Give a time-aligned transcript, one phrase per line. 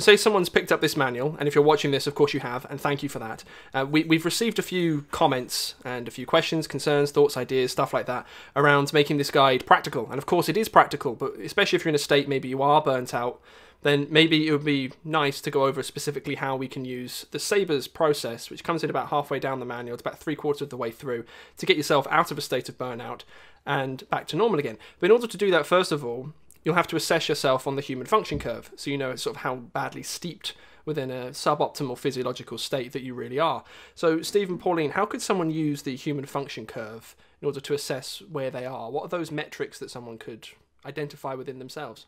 [0.00, 2.66] say someone's picked up this manual, and if you're watching this, of course you have,
[2.68, 3.44] and thank you for that.
[3.72, 7.94] Uh, we, we've received a few comments and a few questions, concerns, thoughts, ideas, stuff
[7.94, 8.26] like that
[8.56, 10.08] around making this guide practical.
[10.10, 12.60] And of course, it is practical, but especially if you're in a state maybe you
[12.60, 13.40] are burnt out,
[13.82, 17.38] then maybe it would be nice to go over specifically how we can use the
[17.38, 20.70] Sabres process, which comes in about halfway down the manual, it's about three quarters of
[20.70, 21.24] the way through,
[21.56, 23.20] to get yourself out of a state of burnout
[23.64, 24.78] and back to normal again.
[24.98, 26.32] But in order to do that, first of all,
[26.64, 29.42] you'll have to assess yourself on the human function curve so you know sort of
[29.42, 30.54] how badly steeped
[30.84, 33.64] within a suboptimal physiological state that you really are.
[33.94, 38.22] So, Stephen, Pauline, how could someone use the human function curve in order to assess
[38.30, 38.90] where they are?
[38.90, 40.48] What are those metrics that someone could
[40.84, 42.06] identify within themselves?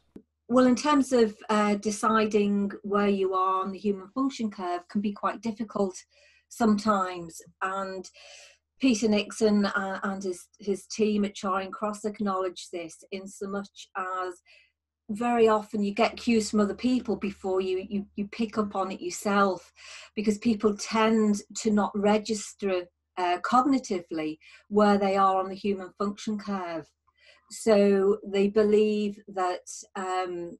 [0.48, 5.00] Well, in terms of uh, deciding where you are on the human function curve, can
[5.00, 5.96] be quite difficult
[6.48, 8.08] sometimes, and
[8.80, 13.88] Peter Nixon uh, and his, his team at Charing Cross acknowledge this in so much
[13.96, 14.34] as
[15.10, 18.90] very often you get cues from other people before you, you, you pick up on
[18.90, 19.72] it yourself
[20.14, 22.82] because people tend to not register
[23.16, 26.86] uh, cognitively where they are on the human function curve.
[27.50, 30.58] So they believe that um,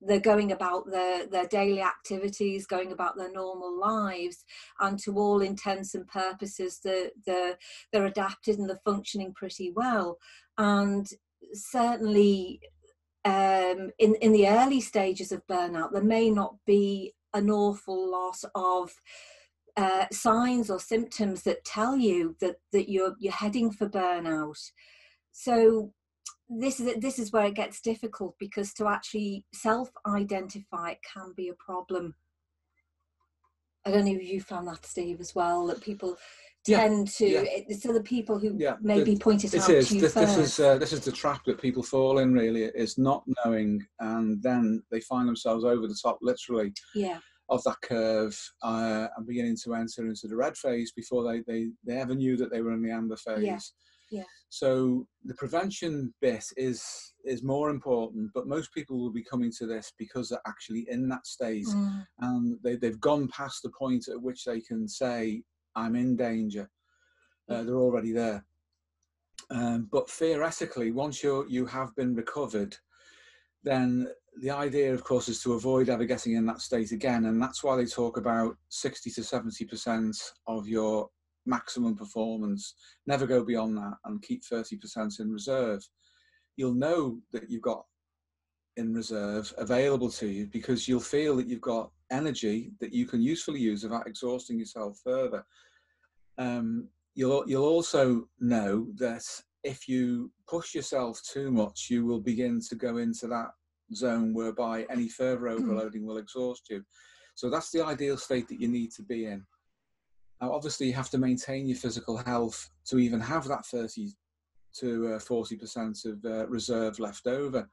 [0.00, 4.44] they're going about their, their daily activities, going about their normal lives,
[4.80, 7.56] and to all intents and purposes, they're, they're,
[7.92, 10.18] they're adapted and they're functioning pretty well.
[10.58, 11.08] And
[11.52, 12.60] certainly,
[13.24, 18.38] um, in, in the early stages of burnout, there may not be an awful lot
[18.54, 18.92] of
[19.76, 24.58] uh, signs or symptoms that tell you that, that you're, you're heading for burnout.
[25.32, 25.92] So
[26.48, 31.48] this is this is where it gets difficult because to actually self-identify it can be
[31.48, 32.14] a problem.
[33.84, 35.66] I don't know if you found that, Steve, as well.
[35.66, 36.16] That people
[36.64, 37.44] tend to yeah.
[37.46, 39.88] it's the people who yeah, maybe the, point it, it out is.
[39.88, 40.36] to you this, first.
[40.36, 42.32] This is uh, this is the trap that people fall in.
[42.32, 46.72] Really, is not knowing, and then they find themselves over the top, literally.
[46.94, 47.18] Yeah.
[47.48, 51.68] Of that curve uh, and beginning to enter into the red phase before they, they,
[51.86, 53.38] they ever knew that they were in the amber phase.
[53.40, 53.60] Yeah.
[54.10, 54.24] Yeah.
[54.48, 59.66] So the prevention bit is is more important, but most people will be coming to
[59.66, 62.06] this because they're actually in that state mm.
[62.20, 65.42] and they, they've gone past the point at which they can say,
[65.74, 66.70] I'm in danger.
[67.48, 68.44] Uh, they're already there.
[69.50, 72.76] Um, but theoretically, once you you have been recovered,
[73.62, 74.08] then
[74.40, 77.26] the idea, of course, is to avoid ever getting in that state again.
[77.26, 81.08] And that's why they talk about 60 to 70% of your
[81.46, 82.74] maximum performance,
[83.06, 85.86] never go beyond that and keep 30% in reserve.
[86.56, 87.84] You'll know that you've got
[88.76, 93.22] in reserve available to you because you'll feel that you've got energy that you can
[93.22, 95.44] usefully use without exhausting yourself further.
[96.38, 99.24] Um, you'll, you'll also know that
[99.64, 103.48] if you push yourself too much, you will begin to go into that
[103.94, 105.62] zone whereby any further hmm.
[105.62, 106.84] overloading will exhaust you.
[107.34, 109.44] So that's the ideal state that you need to be in.
[110.40, 114.10] Now, obviously, you have to maintain your physical health to even have that 30
[114.80, 117.68] to uh, 40% of uh, reserve left over.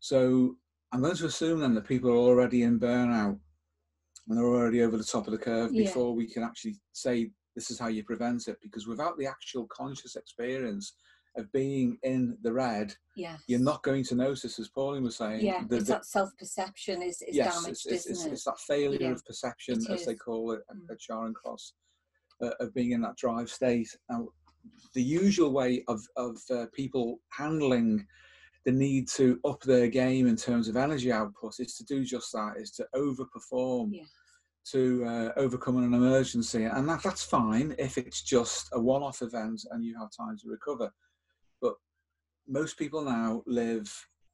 [0.00, 0.56] So
[0.92, 3.38] I'm going to assume then that people are already in burnout
[4.28, 5.84] and they're already over the top of the curve yeah.
[5.84, 8.58] before we can actually say this is how you prevent it.
[8.62, 10.94] Because without the actual conscious experience
[11.36, 13.40] of being in the red, yes.
[13.46, 15.44] you're not going to notice, as Pauline was saying.
[15.44, 18.32] Yeah, the, it's the, that self-perception is, is yes, damaged, it's, isn't it's, it?
[18.32, 19.10] It's that failure yeah.
[19.10, 20.06] of perception, it as is.
[20.06, 20.90] they call it mm.
[20.90, 21.74] at Charing Cross,
[22.42, 23.88] uh, of being in that drive state.
[24.10, 24.28] Now,
[24.94, 28.06] the usual way of, of uh, people handling
[28.64, 32.30] the need to up their game in terms of energy output is to do just
[32.32, 33.90] that, is to overperform.
[33.92, 34.04] Yeah
[34.64, 39.60] to uh, overcome an emergency and that, that's fine if it's just a one-off event
[39.72, 40.88] and you have time to recover
[42.48, 43.92] most people now live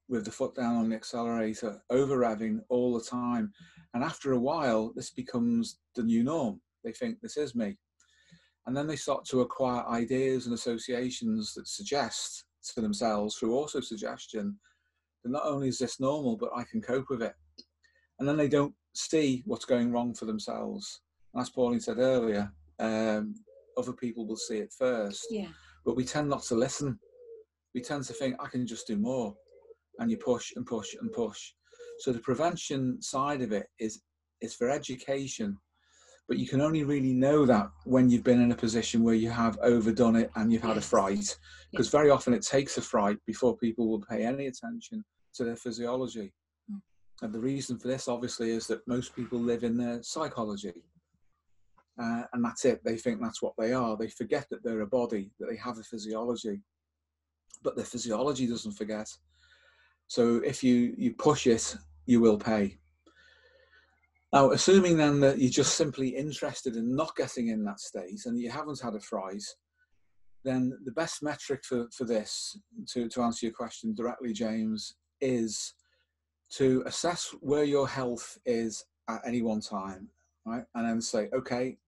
[0.09, 3.53] with the foot down on the accelerator, over revving all the time.
[3.95, 6.61] And after a while, this becomes the new norm.
[6.83, 7.77] They think this is me.
[8.67, 13.81] And then they start to acquire ideas and associations that suggest to themselves through auto
[13.81, 14.59] suggestion
[15.25, 17.35] that not only is this normal, but I can cope with it.
[18.19, 21.01] And then they don't see what's going wrong for themselves.
[21.35, 23.35] And as Pauline said earlier, um,
[23.77, 25.27] other people will see it first.
[25.31, 25.49] Yeah.
[25.85, 26.99] But we tend not to listen
[27.75, 29.35] we tend to think I can just do more,
[29.99, 31.53] and you push and push and push.
[32.01, 34.03] So the prevention side of it is
[34.41, 35.59] is for education,
[36.29, 39.31] but you can only really know that when you've been in a position where you
[39.31, 41.37] have overdone it and you've had a fright,
[41.73, 45.05] because very often it takes a fright before people will pay any attention
[45.35, 46.33] to their physiology.
[46.71, 46.81] Mm.
[47.23, 50.85] And the reason for this, obviously, is that most people live in their psychology.
[52.01, 52.81] Uh, and that's it.
[52.85, 53.97] They think that's what they are.
[53.97, 56.61] They forget that they're a body, that they have a physiology
[57.63, 59.09] but the physiology doesn't forget.
[60.07, 61.77] So if you you push it,
[62.07, 62.79] you will pay.
[64.33, 68.39] Now, assuming then that you're just simply interested in not getting in that state and
[68.39, 69.43] you haven't had a fright,
[70.45, 72.59] then the best metric for, for this,
[72.89, 75.75] to, to answer your question directly, James, is
[76.51, 80.09] to assess where your health is at any one time,
[80.47, 80.65] right?
[80.75, 81.79] And then say, okay,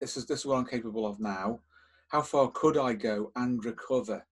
[0.00, 1.60] this is this is what I'm capable of now.
[2.08, 4.24] How far could I go and recover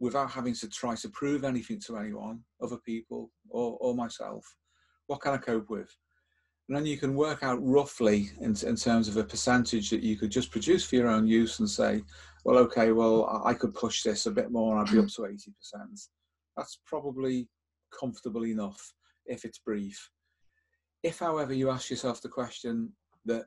[0.00, 4.44] without having to try to prove anything to anyone, other people, or, or myself?
[5.06, 5.94] What can I cope with?
[6.68, 10.16] And then you can work out roughly in, in terms of a percentage that you
[10.16, 12.02] could just produce for your own use and say,
[12.44, 15.22] well, okay, well, I could push this a bit more and I'd be up to
[15.22, 15.38] 80%.
[16.56, 17.48] That's probably
[17.98, 18.94] comfortable enough
[19.26, 20.10] if it's brief.
[21.02, 22.92] If, however, you ask yourself the question
[23.24, 23.46] that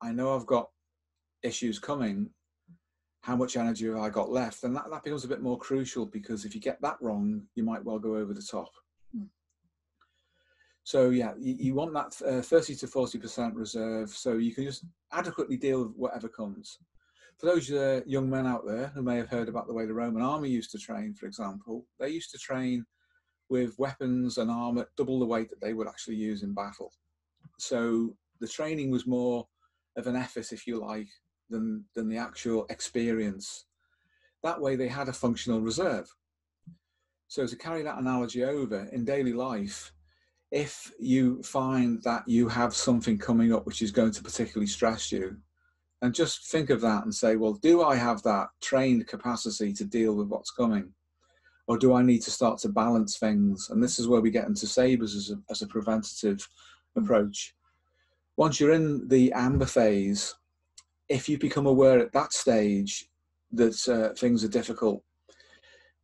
[0.00, 0.68] I know I've got
[1.42, 2.30] issues coming,
[3.22, 4.64] how much energy have I got left?
[4.64, 7.62] And that, that becomes a bit more crucial because if you get that wrong, you
[7.62, 8.70] might well go over the top.
[9.16, 9.26] Mm.
[10.84, 14.84] So yeah, you, you want that uh, 30 to 40% reserve so you can just
[15.12, 16.78] adequately deal with whatever comes.
[17.38, 19.94] For those uh, young men out there who may have heard about the way the
[19.94, 22.84] Roman army used to train, for example, they used to train
[23.48, 26.92] with weapons and armor double the weight that they would actually use in battle.
[27.58, 29.46] So the training was more
[29.96, 31.08] of an effort, if you like,
[31.50, 33.66] than, than the actual experience.
[34.42, 36.08] That way they had a functional reserve.
[37.28, 39.92] So to carry that analogy over in daily life,
[40.50, 45.12] if you find that you have something coming up which is going to particularly stress
[45.12, 45.36] you,
[46.02, 49.84] and just think of that and say, well, do I have that trained capacity to
[49.84, 50.92] deal with what's coming?
[51.66, 53.68] Or do I need to start to balance things?
[53.70, 56.48] And this is where we get into sabres as a, as a preventative
[56.94, 57.04] hmm.
[57.04, 57.54] approach.
[58.36, 60.34] Once you're in the amber phase,
[61.10, 63.10] if you become aware at that stage
[63.52, 65.02] that uh, things are difficult,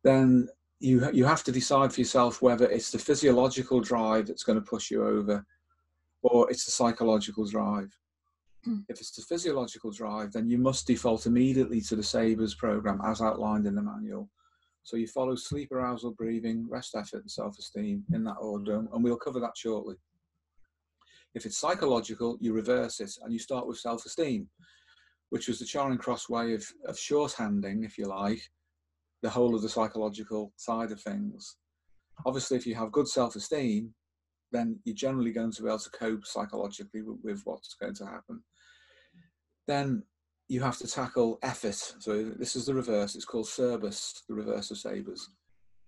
[0.03, 0.47] then
[0.79, 4.69] you you have to decide for yourself whether it's the physiological drive that's going to
[4.69, 5.43] push you over,
[6.21, 7.89] or it's the psychological drive.
[8.67, 8.83] Mm.
[8.89, 13.21] If it's the physiological drive, then you must default immediately to the Sabres program as
[13.21, 14.29] outlined in the manual.
[14.83, 19.17] So you follow sleep, arousal, breathing, rest, effort, and self-esteem in that order, and we'll
[19.17, 19.95] cover that shortly.
[21.33, 24.47] If it's psychological, you reverse it and you start with self-esteem
[25.29, 28.41] which was the Charing Cross way of, of shorthanding, if you like,
[29.21, 31.57] the whole of the psychological side of things.
[32.25, 33.93] Obviously, if you have good self esteem,
[34.51, 38.05] then you're generally going to be able to cope psychologically with, with, what's going to
[38.05, 38.41] happen.
[39.67, 40.03] Then
[40.47, 41.75] you have to tackle effort.
[41.99, 43.15] So this is the reverse.
[43.15, 45.29] It's called Cerbus, the reverse of sabres.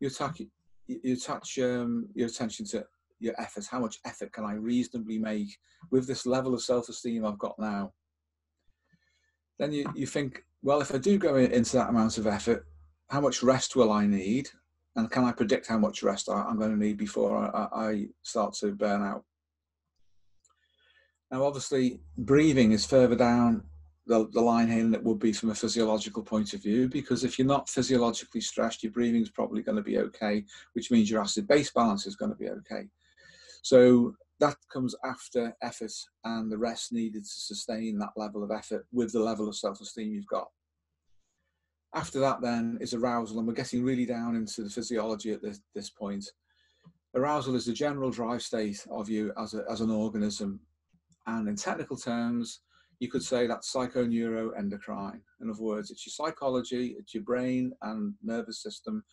[0.01, 0.39] You attack,
[0.87, 2.85] you attach um, your attention to
[3.19, 3.65] your effort.
[3.69, 5.57] How much effort can I reasonably make
[5.91, 7.93] with this level of self-esteem I've got now?
[9.59, 12.65] Then you, you think, well, if I do go into that amount of effort,
[13.09, 14.49] how much rest will I need?
[14.95, 18.05] And can I predict how much rest I, am going to need before I, I
[18.23, 19.23] start to burn out?
[21.31, 23.63] Now, obviously, breathing is further down
[24.07, 27.23] the, the line here than it would be from a physiological point of view, because
[27.23, 31.09] if you're not physiologically stressed, your breathing is probably going to be okay, which means
[31.09, 32.87] your acid base balance is going to be okay.
[33.61, 35.91] So that comes after effort
[36.23, 40.13] and the rest needed to sustain that level of effort with the level of self-esteem
[40.13, 40.47] you've got.
[41.93, 45.61] After that then is arousal and we're getting really down into the physiology at this,
[45.75, 46.25] this point.
[47.15, 50.59] Arousal is the general drive state of you as, a, as an organism
[51.27, 52.61] and in technical terms
[52.99, 55.21] you could say that's psychoneuroendocrine.
[55.41, 59.03] In other words, it's your psychology, it's your brain and nervous system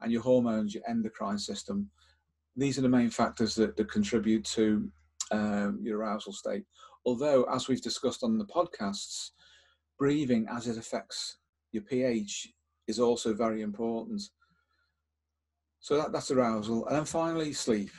[0.00, 1.90] and your hormones, your endocrine system
[2.56, 4.90] these are the main factors that, that contribute to
[5.30, 6.64] um, your arousal state.
[7.06, 9.30] Although, as we've discussed on the podcasts,
[9.98, 11.38] breathing as it affects
[11.72, 12.52] your pH
[12.86, 14.22] is also very important.
[15.80, 16.86] So that, that's arousal.
[16.86, 17.90] And then finally, sleep.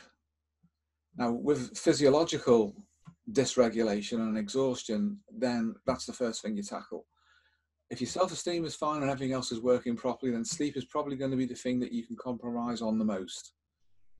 [1.17, 2.75] Now, with physiological
[3.31, 7.05] dysregulation and exhaustion, then that's the first thing you tackle.
[7.89, 10.85] If your self esteem is fine and everything else is working properly, then sleep is
[10.85, 13.53] probably going to be the thing that you can compromise on the most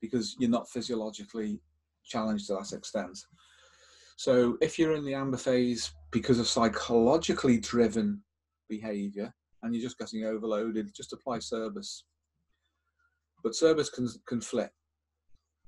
[0.00, 1.60] because you're not physiologically
[2.04, 3.18] challenged to that extent.
[4.16, 8.22] So if you're in the amber phase because of psychologically driven
[8.68, 12.04] behavior and you're just getting overloaded, just apply service.
[13.42, 14.70] But service can, can flip.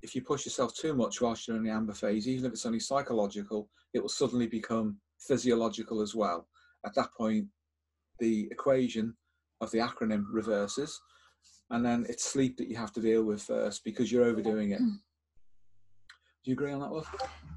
[0.03, 2.67] If you push yourself too much whilst you're in the amber phase, even if it's
[2.67, 6.49] only psychological, it will suddenly become physiological as well.
[6.87, 7.47] At that point,
[8.21, 9.15] the equation
[9.61, 10.99] of the acronym reverses
[11.71, 14.79] and then it's sleep that you have to deal with first because you're overdoing it.
[14.79, 14.97] Hmm.
[16.45, 17.09] Do you agree on that, love?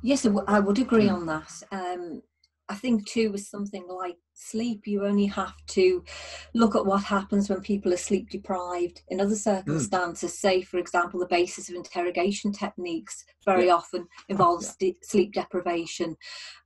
[0.02, 1.64] Yes, I would agree on that.
[1.72, 2.22] Um,
[2.72, 6.06] I think too with something like sleep, you only have to
[6.54, 9.02] look at what happens when people are sleep deprived.
[9.10, 9.36] In other hmm.
[9.36, 10.36] circumstances, mm.
[10.36, 13.74] say for example, the basis of interrogation techniques very yeah.
[13.74, 14.94] often involves yeah.
[15.04, 16.16] sleep deprivation,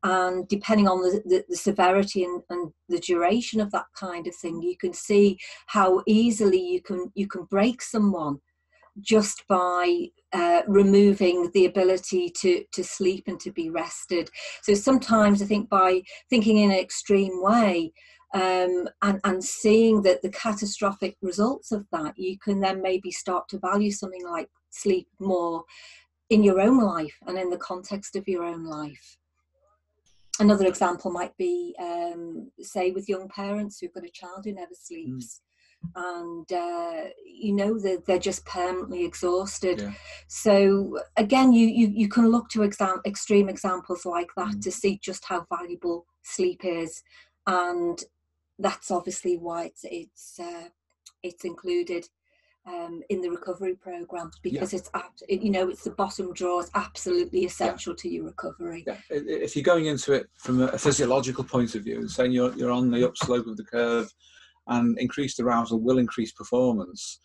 [0.03, 4.35] and depending on the, the, the severity and, and the duration of that kind of
[4.35, 8.39] thing, you can see how easily you can you can break someone
[9.01, 14.29] just by uh, removing the ability to to sleep and to be rested.
[14.63, 17.91] So sometimes I think by thinking in an extreme way
[18.33, 23.47] um, and and seeing that the catastrophic results of that, you can then maybe start
[23.49, 25.63] to value something like sleep more
[26.29, 29.17] in your own life and in the context of your own life.
[30.37, 34.73] Another example might be, um, say, with young parents who've got a child who never
[34.73, 35.39] sleeps.
[35.39, 35.44] Mm
[35.95, 39.91] and uh, you know they're, they're just permanently exhausted yeah.
[40.27, 44.61] so again you, you you can look to exam- extreme examples like that mm.
[44.61, 47.03] to see just how valuable sleep is
[47.47, 48.03] and
[48.59, 50.67] that's obviously why it's it's uh,
[51.23, 52.07] it's included
[52.67, 54.79] um, in the recovery program because yeah.
[54.79, 54.89] it's
[55.27, 57.97] it, you know it's the bottom drawer it's absolutely essential yeah.
[58.01, 58.97] to your recovery yeah.
[59.09, 62.71] if you're going into it from a physiological point of view and saying you're, you're
[62.71, 64.11] on the upslope of the curve
[64.67, 67.19] and increased arousal will increase performance.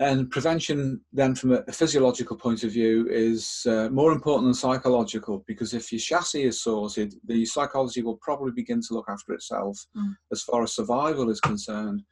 [0.00, 5.44] And prevention, then, from a physiological point of view, is uh, more important than psychological
[5.46, 9.78] because if your chassis is sorted, the psychology will probably begin to look after itself
[9.96, 10.12] mm.
[10.32, 12.02] as far as survival is concerned.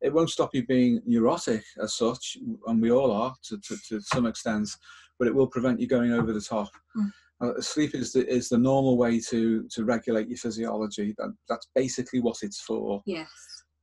[0.00, 4.00] It won't stop you being neurotic as such, and we all are to, to, to
[4.00, 4.70] some extent,
[5.18, 6.70] but it will prevent you going over the top.
[6.96, 7.10] Mm.
[7.42, 11.14] Uh, sleep is the, is the normal way to, to regulate your physiology.
[11.18, 13.02] That, that's basically what it's for.
[13.06, 13.28] Yes.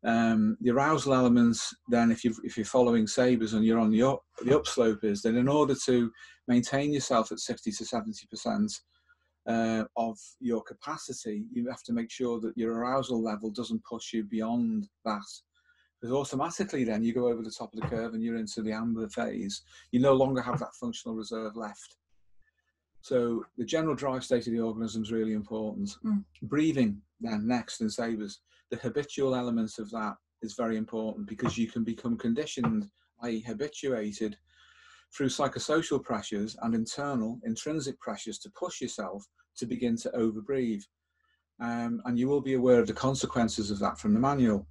[0.06, 4.04] Um, the arousal elements, then, if, you if you're following Sabres and you're on the,
[4.04, 6.12] up, the upslope, is then in order to
[6.48, 8.80] maintain yourself at 60 to 70%
[9.48, 14.14] uh, of your capacity, you have to make sure that your arousal level doesn't push
[14.14, 15.22] you beyond that.
[16.02, 18.74] Because automatically, then you go over the top of the curve and you're into the
[18.74, 19.62] amber phase.
[19.92, 21.96] You no longer have that functional reserve left.
[23.04, 25.94] So the general drive state of the organism is really important.
[26.06, 26.24] Mm.
[26.44, 28.40] Breathing then next and Sabres,
[28.72, 32.88] the habitual elements of that is very important because you can become conditioned,
[33.24, 33.42] i.e.
[33.46, 34.38] habituated
[35.14, 40.84] through psychosocial pressures and internal intrinsic pressures to push yourself to begin to overbreathe.
[41.60, 44.66] Um, and you will be aware of the consequences of that from the manual.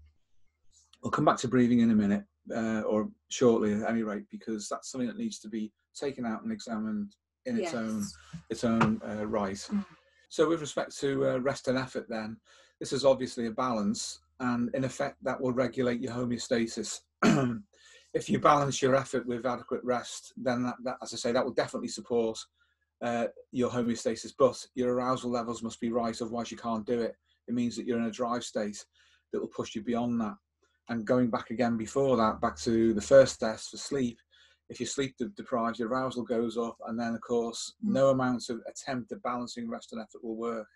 [1.02, 4.70] We'll come back to breathing in a minute, uh, or shortly at any rate, because
[4.70, 7.14] that's something that needs to be taken out and examined
[7.46, 7.74] in its yes.
[7.74, 8.04] own
[8.50, 9.54] its own uh, right.
[9.54, 9.84] Mm.
[10.28, 12.36] So with respect to uh, rest and effort, then
[12.80, 17.00] this is obviously a balance, and in effect that will regulate your homeostasis.
[18.14, 21.44] if you balance your effort with adequate rest, then that, that as I say, that
[21.44, 22.38] will definitely support
[23.02, 24.32] uh, your homeostasis.
[24.38, 27.14] But your arousal levels must be right, otherwise you can't do it.
[27.48, 28.84] It means that you're in a drive state
[29.32, 30.34] that will push you beyond that.
[30.88, 34.18] And going back again before that, back to the first test for sleep,
[34.72, 37.92] if you're sleep deprived, your arousal goes up, and then of course, mm.
[37.92, 40.66] no amount of attempt at balancing rest and effort will work.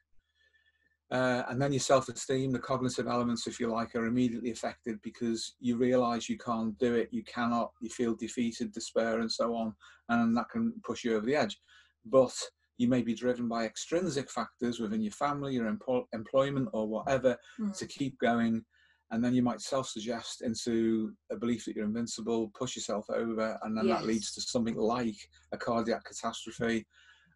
[1.11, 5.55] Uh, and then your self-esteem, the cognitive elements, if you like, are immediately affected because
[5.61, 9.75] you realise you can't do it, you cannot, you feel defeated, despair, and so on,
[10.11, 11.59] and that can push you over the edge.
[12.05, 12.35] But
[12.76, 15.75] you may be driven by extrinsic factors within your family, your
[16.12, 17.75] employment, or whatever mm.
[17.79, 18.62] to keep going
[19.11, 23.77] and then you might self-suggest into a belief that you're invincible, push yourself over, and
[23.77, 24.01] then yes.
[24.01, 25.17] that leads to something like
[25.53, 26.87] a cardiac catastrophe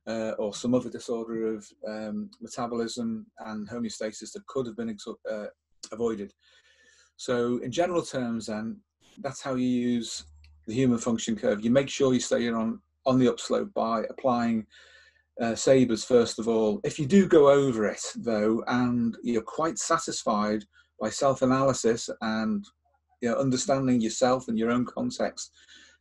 [0.07, 4.97] uh, or some other disorder of um, metabolism and homeostasis that could have been
[5.31, 5.47] uh,
[5.93, 6.33] avoided.
[7.17, 8.81] So, in general terms, then
[9.19, 10.25] that's how you use
[10.67, 11.65] the human function curve.
[11.65, 14.67] You make sure you stay on on the upslope by applying
[15.41, 16.81] uh, sabres first of all.
[16.85, 20.65] If you do go over it though, and you're quite satisfied
[21.00, 22.64] by self-analysis and
[23.21, 25.52] you know, understanding yourself and your own context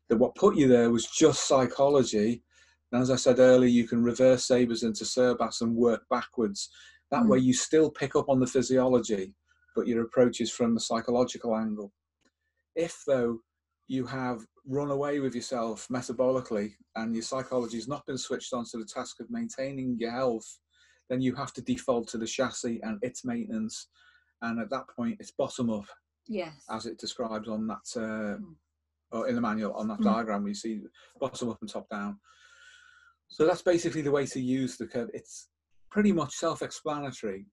[0.10, 2.44] that what put you there was just psychology.
[2.91, 6.70] And as i said earlier you can reverse sabres into SIRBAS and work backwards.
[7.12, 7.29] That mm.
[7.29, 9.34] way you still pick up on the physiology
[9.75, 11.91] but your approach is from the psychological angle.
[12.75, 13.39] If though
[13.88, 18.65] you have run away with yourself metabolically and your psychology has not been switched on
[18.65, 20.60] to the task of maintaining your health
[21.10, 23.88] then you have to default to the chassis and its maintenance
[24.41, 25.86] and at that point it's bottom up
[26.27, 26.53] yes.
[26.69, 28.55] as it describes on that uh, mm.
[29.12, 30.05] or in the manual on that mm.
[30.05, 30.81] diagram we see
[31.19, 32.17] bottom up and top down.
[33.27, 35.10] So that's basically the way to use the curve.
[35.13, 35.50] It's
[35.91, 37.46] pretty much self-explanatory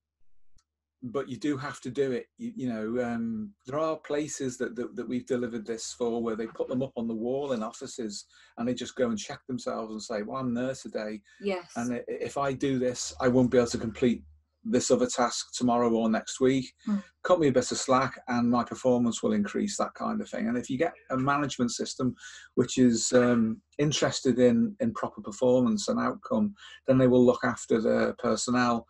[1.03, 2.25] but you do have to do it.
[2.37, 6.35] You, you know um, there are places that, that, that we've delivered this for where
[6.35, 8.25] they put them up on the wall in offices
[8.57, 11.21] and they just go and check themselves and say well i'm there today.
[11.41, 11.71] Yes.
[11.75, 14.23] And if i do this i won't be able to complete
[14.69, 16.73] this other task tomorrow or next week.
[16.87, 17.03] Mm.
[17.23, 19.77] Cut me a bit of slack, and my performance will increase.
[19.77, 20.47] That kind of thing.
[20.47, 22.15] And if you get a management system
[22.55, 26.55] which is um, interested in in proper performance and outcome,
[26.87, 28.87] then they will look after the personnel.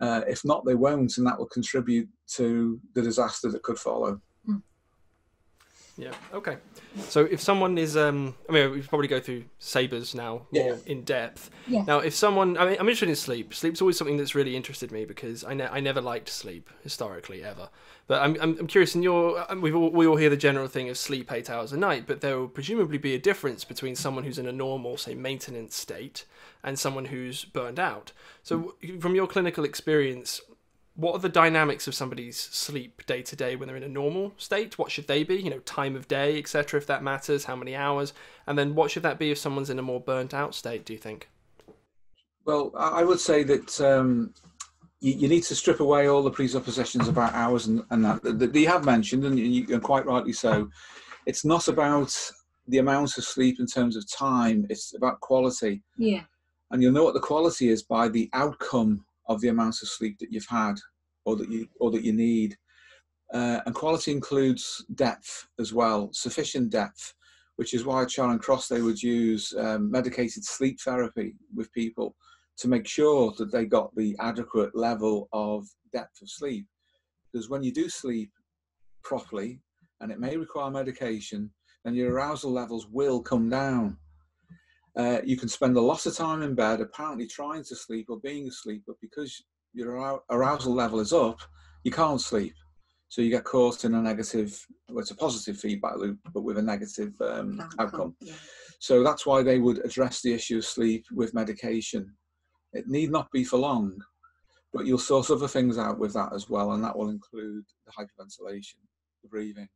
[0.00, 4.20] Uh, if not, they won't, and that will contribute to the disaster that could follow.
[5.98, 6.12] Yeah.
[6.32, 6.56] Okay.
[7.08, 10.76] So if someone is, um, I mean, we probably go through sabres now more Yeah.
[10.86, 11.50] in depth.
[11.68, 11.84] Yeah.
[11.86, 13.52] Now, if someone, I mean, I'm interested in sleep.
[13.52, 17.44] Sleep's always something that's really interested me because I, ne- I never liked sleep historically
[17.44, 17.68] ever.
[18.06, 18.94] But I'm, I'm, I'm curious.
[18.94, 21.72] In your, um, we all we all hear the general thing of sleep eight hours
[21.72, 24.96] a night, but there will presumably be a difference between someone who's in a normal,
[24.96, 26.24] say, maintenance state
[26.64, 28.12] and someone who's burned out.
[28.42, 30.40] So, from your clinical experience,
[30.94, 34.32] what are the dynamics of somebody's sleep day to day when they're in a normal
[34.36, 34.78] state?
[34.78, 35.36] What should they be?
[35.36, 36.78] You know, time of day, etc.
[36.78, 38.12] If that matters, how many hours,
[38.46, 40.84] and then what should that be if someone's in a more burnt out state?
[40.84, 41.28] Do you think?
[42.44, 44.34] Well, I I would say that um,
[45.00, 48.38] you, you need to strip away all the presuppositions about hours and, and that, that
[48.38, 50.68] that you have mentioned, and, you, and quite rightly so.
[51.24, 52.14] It's not about
[52.68, 55.82] the amount of sleep in terms of time; it's about quality.
[55.96, 56.22] Yeah.
[56.70, 60.18] and you'll know what the quality is by the outcome of the amount of sleep
[60.18, 60.74] that you've had
[61.24, 62.56] or that you or that you need.
[63.32, 67.14] Uh, and quality includes depth as well sufficient depth
[67.56, 72.16] which is why at Charing Cross they would use um, medicated sleep therapy with people
[72.58, 76.66] to make sure that they got the adequate level of depth of sleep.
[77.32, 78.30] Because when you do sleep
[79.04, 79.60] properly
[80.00, 81.50] and it may require medication
[81.84, 83.96] then your arousal levels will come down
[84.96, 88.20] uh, you can spend a lot of time in bed apparently trying to sleep or
[88.20, 91.40] being asleep, but because your arousal level is up,
[91.84, 92.54] you can't sleep.
[93.08, 94.58] So you get caught in a negative,
[94.88, 98.16] well, it's a positive feedback loop, but with a negative um, outcome.
[98.20, 98.34] Yeah.
[98.80, 102.14] So that's why they would address the issue of sleep with medication.
[102.72, 103.98] It need not be for long,
[104.72, 107.92] but you'll sort other things out with that as well, and that will include the
[107.92, 108.76] hyperventilation,
[109.22, 109.68] the breathing,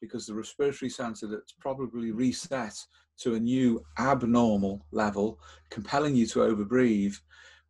[0.00, 2.74] because the respiratory center that's probably reset
[3.18, 5.38] to a new abnormal level,
[5.70, 7.16] compelling you to overbreathe,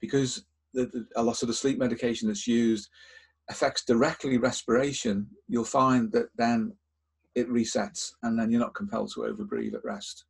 [0.00, 2.88] because the, the, a lot of the sleep medication that's used
[3.48, 5.26] affects directly respiration.
[5.48, 6.76] You'll find that then
[7.34, 10.24] it resets, and then you're not compelled to overbreathe at rest.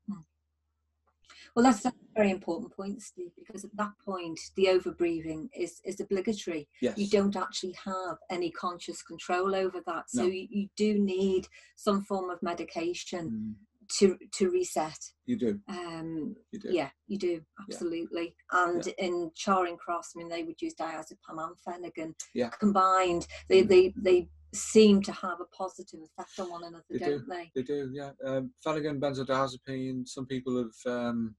[1.55, 5.99] Well, that's a very important point, Steve, because at that point, the overbreathing is, is
[5.99, 6.69] obligatory.
[6.81, 6.97] Yes.
[6.97, 10.11] You don't actually have any conscious control over that.
[10.11, 10.29] So No.
[10.29, 13.55] you, you do need some form of medication Mm,
[13.99, 14.99] to, to reset.
[15.27, 15.61] you do.
[15.69, 16.69] Um, You do.
[16.73, 18.35] yeah, you do, absolutely.
[18.53, 22.51] And in Charing Cross, I mean, they would use diazepam and phenergan Yeah.
[22.51, 23.27] combined.
[23.49, 23.69] They, Mm.
[23.69, 27.05] they, they seem to have a positive effect on one another, They do.
[27.19, 27.51] don't they?
[27.55, 28.13] They do, yeah.
[28.25, 30.09] Um, benzodiazepine.
[30.09, 31.35] Some people have um,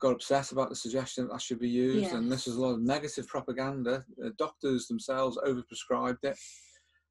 [0.00, 2.74] got upset about the suggestion that that should be used, and this is a lot
[2.74, 4.04] of negative propaganda.
[4.24, 6.36] Uh, doctors themselves overprescribed it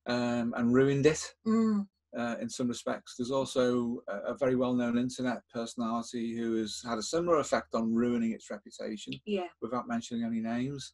[0.07, 3.15] um, and ruined it Mm, uh, in some respects.
[3.17, 7.93] There's also a, a very well-known internet personality who has had a similar effect on
[7.93, 10.93] ruining its reputation yeah, without mentioning any names.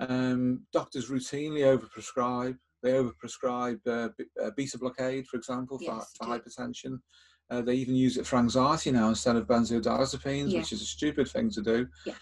[0.00, 2.56] Um, doctors routinely overprescribe.
[2.82, 6.98] They overprescribe uh, b- uh, beta blockade, for example, for, Yes, for hypertension.
[7.50, 10.58] Uh, they even use it for anxiety now instead of benzodiazepines, Yeah.
[10.60, 11.86] which is a stupid thing to do.
[12.06, 12.14] Yeah.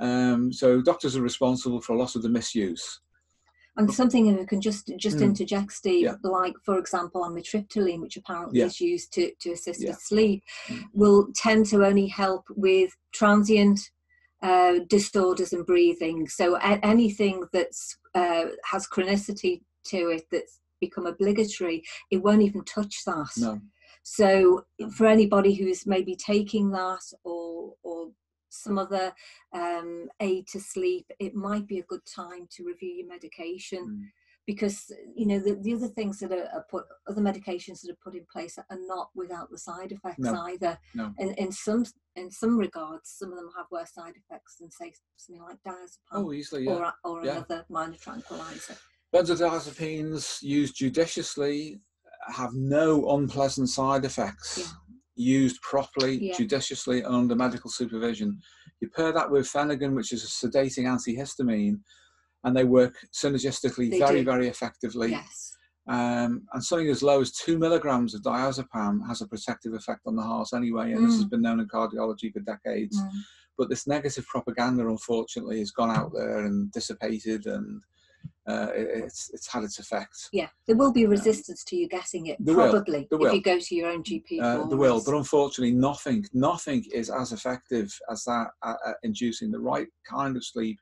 [0.00, 3.00] Um, so doctors are responsible for a lot of the misuse.
[3.78, 5.22] And something if I can just just Mm.
[5.30, 6.16] interject, Steve, Yeah.
[6.22, 8.66] like for example, amitriptyline, which apparently Yeah.
[8.66, 9.90] is used to, to assist Yeah.
[9.90, 10.84] with sleep, Mm.
[10.92, 13.80] will tend to only help with transient
[14.40, 16.28] uh, disorders and breathing.
[16.28, 22.62] So a- anything that's uh, has chronicity to it that's become obligatory, it won't even
[22.64, 23.32] touch that.
[23.36, 23.60] No,
[24.04, 24.64] So
[24.96, 28.12] for anybody who's maybe taking that or or
[28.48, 29.12] some other
[29.52, 34.04] um, aid to sleep, it might be a good time to review your medication Mm.
[34.46, 38.02] because you know the, the other things that are, are put other medications that are
[38.02, 40.40] put in place are not without the side effects No.
[40.42, 40.78] either.
[40.94, 41.12] No.
[41.18, 41.84] In in some
[42.16, 46.12] in some regards, some of them have worse side effects than say something like diazepam
[46.12, 46.72] oh, easily, yeah.
[46.72, 47.32] or or yeah.
[47.32, 48.76] another minor tranquilizer.
[49.14, 51.80] Benzodiazepines used judiciously
[52.28, 54.58] have no unpleasant side effects.
[54.58, 54.64] Yeah.
[55.20, 56.36] Used properly, Yeah.
[56.36, 58.38] judiciously, and under medical supervision.
[58.80, 61.80] You pair that with Phenergan, which is a sedating antihistamine,
[62.44, 64.24] and they work synergistically They very, do.
[64.24, 65.10] very effectively.
[65.10, 65.56] Yes.
[65.88, 70.14] Um, and something as low as two milligrams of diazepam has a protective effect on
[70.14, 71.30] the heart anyway, and this has Mm.
[71.30, 72.96] been known in cardiology for decades.
[73.00, 73.10] Mm.
[73.56, 77.82] But this negative propaganda, unfortunately, has gone out there and dissipated, and
[78.48, 80.30] uh, it's it's had its effect.
[80.32, 83.42] Yeah, there will be resistance to you getting it, There will, probably, there if you
[83.42, 84.40] go to your own GP.
[84.40, 89.50] Uh, there will, but unfortunately, nothing nothing is as effective as that uh, uh, inducing
[89.50, 90.78] the right kind of sleep.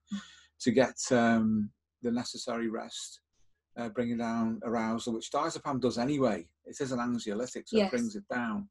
[0.60, 1.70] to get um,
[2.02, 3.20] the necessary rest,
[3.78, 6.46] uh, bringing down arousal, which diazepam does anyway.
[6.64, 7.88] It is an anxiolytic, so Yes.
[7.88, 8.68] it brings it down.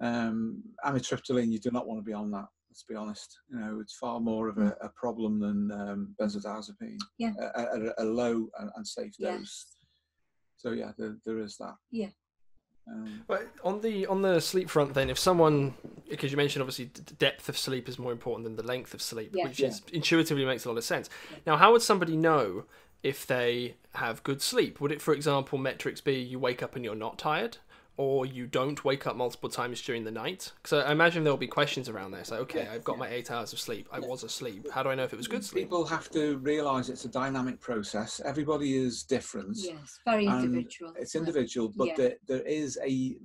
[0.00, 2.46] Um, amitriptyline, you do not want to be on that.
[2.72, 3.38] Let's be honest.
[3.50, 6.96] You know, it's far more of a, a problem than um, benzodiazepine.
[7.18, 7.32] Yeah.
[7.54, 9.40] At a, a low and, and safe Yes.
[9.40, 9.66] dose.
[10.56, 11.74] So yeah, there, there is that.
[11.90, 12.08] Yeah.
[12.88, 15.74] Um, But on the on the sleep front, then, if someone,
[16.08, 19.02] because you mentioned obviously the depth of sleep is more important than the length of
[19.02, 19.48] sleep, Yeah.
[19.48, 19.68] which Yeah.
[19.68, 21.10] is intuitively makes a lot of sense.
[21.46, 22.64] Now, how would somebody know
[23.02, 24.80] if they have good sleep?
[24.80, 27.58] Would it, for example, metrics be you wake up and you're not tired,
[27.96, 30.52] or you don't wake up multiple times during the night?
[30.62, 32.22] Because I imagine there will be questions around there.
[32.30, 33.88] Like, okay, I've got my eight hours of sleep.
[33.92, 34.66] I was asleep.
[34.72, 35.64] How do I know if it was good sleep?
[35.64, 38.20] people have to realise it's a dynamic process.
[38.24, 39.56] Everybody is different.
[39.58, 40.94] Yes, very individual.
[40.98, 41.96] It's individual, but Yeah.
[41.96, 43.16] there, there is a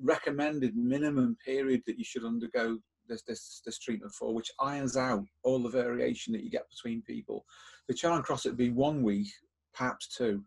[0.00, 5.24] recommended minimum period that you should undergo this, this this treatment for, which irons out
[5.42, 7.44] all the variation that you get between people.
[7.86, 9.28] The Charing Cross it'd be one week,
[9.74, 10.42] perhaps two.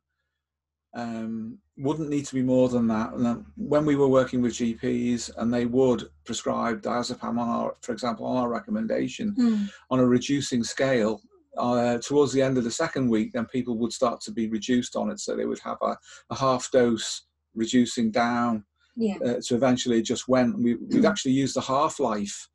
[0.93, 3.13] Um, wouldn't need to be more than that.
[3.13, 7.91] And when we were working with GPs, and they would prescribe diazepam on our, for
[7.91, 11.21] example, on our recommendation, Mm, on a reducing scale
[11.58, 14.95] uh, towards the end of the second week then people would start to be reduced
[14.95, 15.97] on it so they would have a,
[16.30, 17.23] a half dose
[17.56, 18.63] reducing down
[18.95, 19.15] yeah.
[19.26, 22.47] uh, to eventually just went we, we'd actually used the half-life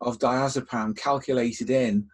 [0.00, 2.06] of diazepam calculated in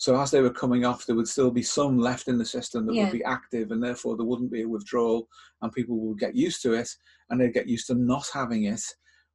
[0.00, 2.86] so as they were coming off there would still be some left in the system
[2.86, 3.04] that Yeah.
[3.04, 5.28] would be active and therefore there wouldn't be a withdrawal
[5.60, 6.88] and people would get used to it
[7.28, 8.82] and they'd get used to not having it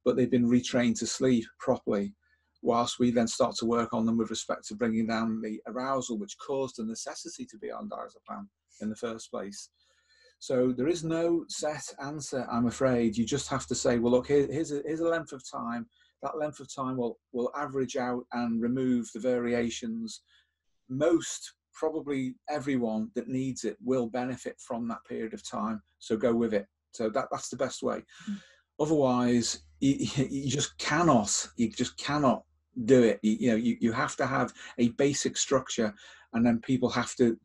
[0.04, 2.14] but they've been retrained to sleep properly
[2.62, 6.18] whilst we then start to work on them with respect to bringing down the arousal
[6.18, 8.46] which caused the necessity to be on diazepam
[8.80, 9.68] in the first place.
[10.38, 13.16] So there is no set answer, I'm afraid.
[13.16, 15.86] You just have to say, well, look, here, here's, a, here's a length of time.
[16.22, 20.22] That length of time will, will average out and remove the variations.
[20.88, 25.82] Most, probably everyone that needs it will benefit from that period of time.
[25.98, 26.66] So go with it.
[26.92, 28.02] So that, that's the best way.
[28.30, 28.38] Mm.
[28.80, 32.44] Otherwise, you, you just cannot, you just cannot
[32.84, 33.18] do it.
[33.22, 35.92] You, you know, you, you have to have a basic structure
[36.32, 37.38] and then people have to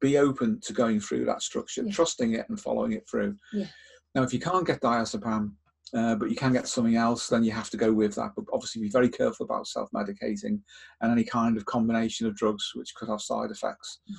[0.00, 1.92] be open to going through that structure, Yeah.
[1.92, 3.36] trusting it and following it through.
[3.52, 3.66] Yeah.
[4.14, 5.52] Now, if you can't get diazepam,
[5.94, 8.32] uh, but you can get something else, then you have to go with that.
[8.36, 10.60] But obviously, be very careful about self-medicating
[11.00, 14.00] and any kind of combination of drugs which could have side effects.
[14.10, 14.16] Mm.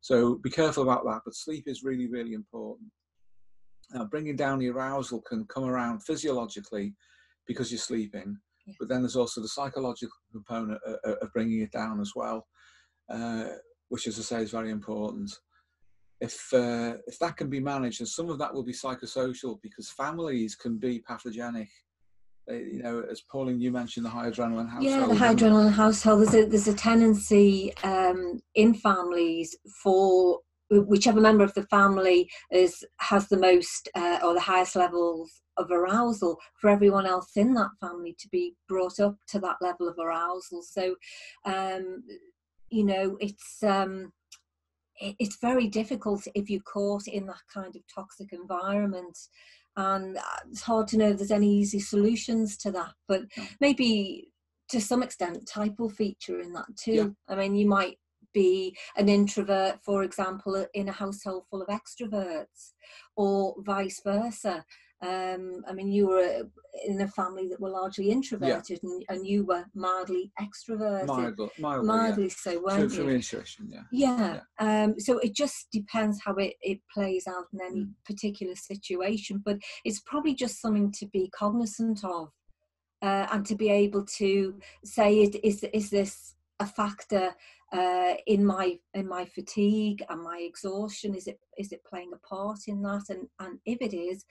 [0.00, 1.20] So be careful about that.
[1.24, 2.90] But sleep is really, really important.
[3.92, 6.94] Now, bringing down the arousal can come around physiologically
[7.46, 8.74] because you're sleeping, Yeah.
[8.78, 12.46] but then there's also the psychological component of, of bringing it down as well,
[13.10, 13.46] uh,
[13.88, 15.30] which, as I say, is very important.
[16.20, 19.88] If uh, if that can be managed, and some of that will be psychosocial because
[19.88, 21.68] families can be pathogenic.
[22.46, 24.84] They, you know, as Pauline, you mentioned the high adrenaline household.
[24.84, 26.20] Yeah, the high adrenaline household.
[26.20, 32.84] There's a there's a tendency um, in families for whichever member of the family is
[32.98, 37.70] has the most uh, or the highest levels of arousal for everyone else in that
[37.80, 40.62] family to be brought up to that level of arousal.
[40.62, 40.94] So,
[41.44, 42.02] um,
[42.70, 44.12] you know, it's um,
[45.00, 49.16] it's very difficult if you're caught in that kind of toxic environment
[49.76, 53.22] and uh, it's hard to know if there's any easy solutions to that but
[53.60, 54.30] maybe
[54.68, 56.92] to some extent type will feature in that too.
[56.92, 57.08] Yeah.
[57.28, 57.98] i mean you might
[58.32, 62.72] be an introvert for example in a household full of extroverts
[63.16, 64.64] or vice versa
[65.02, 66.42] um, I mean, you were
[66.86, 71.86] in a family that were largely introverted, and, and you were mildly extroverted, Mildly, mildly,
[71.86, 72.34] mildly yeah.
[72.36, 73.10] so, weren't through you?
[73.10, 73.82] intuition, yeah.
[73.90, 74.40] Yeah.
[74.58, 77.94] Um, so it just depends how it, it plays out in any Mm.
[78.04, 82.28] particular situation, but it's probably just something to be cognizant of
[83.02, 87.34] uh, and to be able to say, is, is this a factor
[87.72, 91.14] uh, in my in my fatigue and my exhaustion?
[91.14, 93.04] Is it is it playing a part in that?
[93.08, 94.24] And and if it is,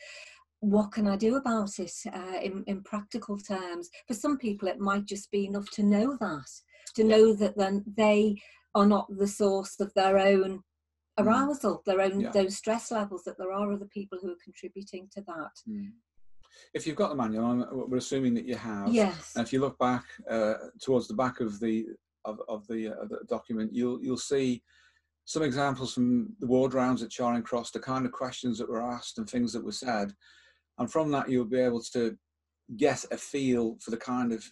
[0.62, 3.90] what can I do about it uh, in, in practical terms?
[4.08, 6.50] For some people, it might just be enough to know that,
[6.96, 8.42] to know that then they
[8.76, 10.64] are not the source of their own
[11.20, 11.26] Mm.
[11.26, 12.32] arousal, their own Yeah.
[12.32, 15.52] those stress levels, that there are other people who are contributing to that.
[15.68, 15.92] Mm.
[16.74, 18.94] If you've got the manual, I'm- we're assuming that you have.
[18.94, 19.34] Yes.
[19.36, 21.88] And if you look back uh, towards the back of the
[22.26, 24.64] of, of the, uh, the document, you'll you'll see
[25.26, 28.82] some examples from the ward rounds at Charing Cross, the kind of questions that were
[28.82, 30.14] asked and things that were said,
[30.80, 32.18] and from that you'll be able to
[32.78, 34.44] get a feel for the kind of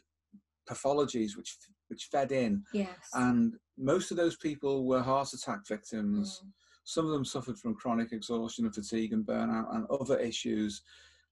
[0.69, 1.55] pathologies which
[1.87, 2.63] which fed in.
[2.73, 2.89] Yes.
[3.13, 6.41] And most of those people were heart attack victims.
[6.43, 6.49] Mm.
[6.83, 10.81] Some of them suffered from chronic exhaustion and fatigue and burnout and other issues.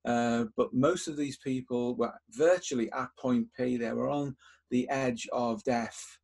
[0.06, 3.76] Uh, but most of these people were virtually at point P.
[3.76, 4.36] They were on
[4.70, 6.20] the edge of death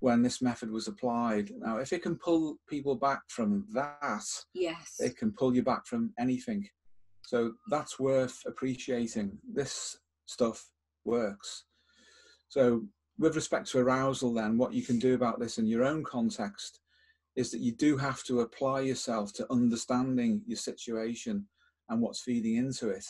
[0.00, 1.50] when this method was applied.
[1.58, 5.86] Now, if it can pull people back from that, yes, it can pull you back
[5.86, 6.68] from anything.
[7.28, 9.36] So that's worth appreciating.
[9.46, 10.70] This stuff
[11.04, 11.64] works.
[12.48, 12.86] So,
[13.18, 16.80] with respect to arousal, then, what you can do about this in your own context
[17.36, 21.46] is that you do have to apply yourself to understanding your situation
[21.90, 23.04] and what's feeding into it,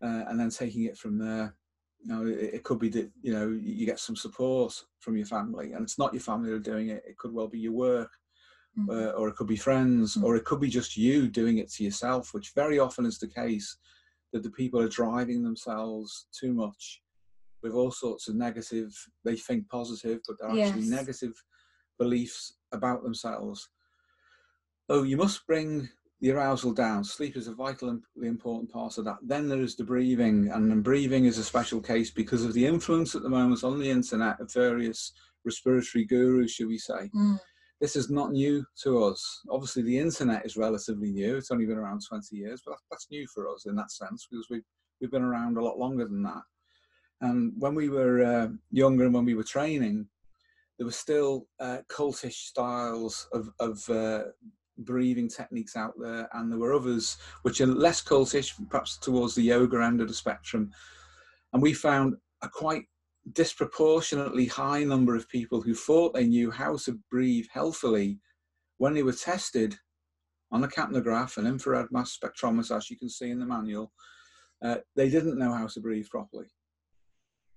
[0.00, 1.56] uh, and then taking it from there.
[2.04, 5.26] You know, it, it, could be that you know you get some support from your
[5.26, 7.02] family, and it's not your family that are doing it.
[7.04, 8.12] It could well be your work,
[8.78, 8.90] mm-hmm.
[8.90, 10.24] uh, or it could be friends, mm-hmm.
[10.24, 13.28] or it could be just you doing it to yourself, which very often is the
[13.28, 13.76] case.
[14.32, 17.00] That the people are driving themselves too much
[17.62, 18.92] with all sorts of negative.
[19.24, 21.34] They think positive, but they're actually negative
[22.00, 23.68] beliefs about themselves.
[24.88, 25.88] Oh, you must bring
[26.20, 27.04] the arousal down.
[27.04, 29.18] Sleep is a vitally important part of that.
[29.22, 33.14] Then there is the breathing, and breathing is a special case because of the influence
[33.14, 35.12] at the moment on the internet of various
[35.44, 37.10] respiratory gurus, should we say.
[37.14, 37.38] Mm.
[37.84, 39.42] This is not new to us.
[39.50, 41.36] Obviously, the internet is relatively new.
[41.36, 44.46] It's only been around 20 years, but that's new for us in that sense because
[44.48, 44.64] we've,
[45.02, 46.40] we've been around a lot longer than that.
[47.20, 50.06] And when we were uh, younger and when we were training,
[50.78, 54.28] there were still uh, cultish styles of, of uh,
[54.78, 59.42] breathing techniques out there, and there were others which are less cultish, perhaps towards the
[59.42, 60.70] yoga end of the spectrum.
[61.52, 62.86] And we found a quite
[63.32, 68.18] disproportionately high number of people who thought they knew how to breathe healthily
[68.78, 69.76] when they were tested
[70.52, 73.92] on a capnograph, an infrared mass spectrometer, as you can see in the manual.
[74.62, 76.46] Uh, they didn't know how to breathe properly.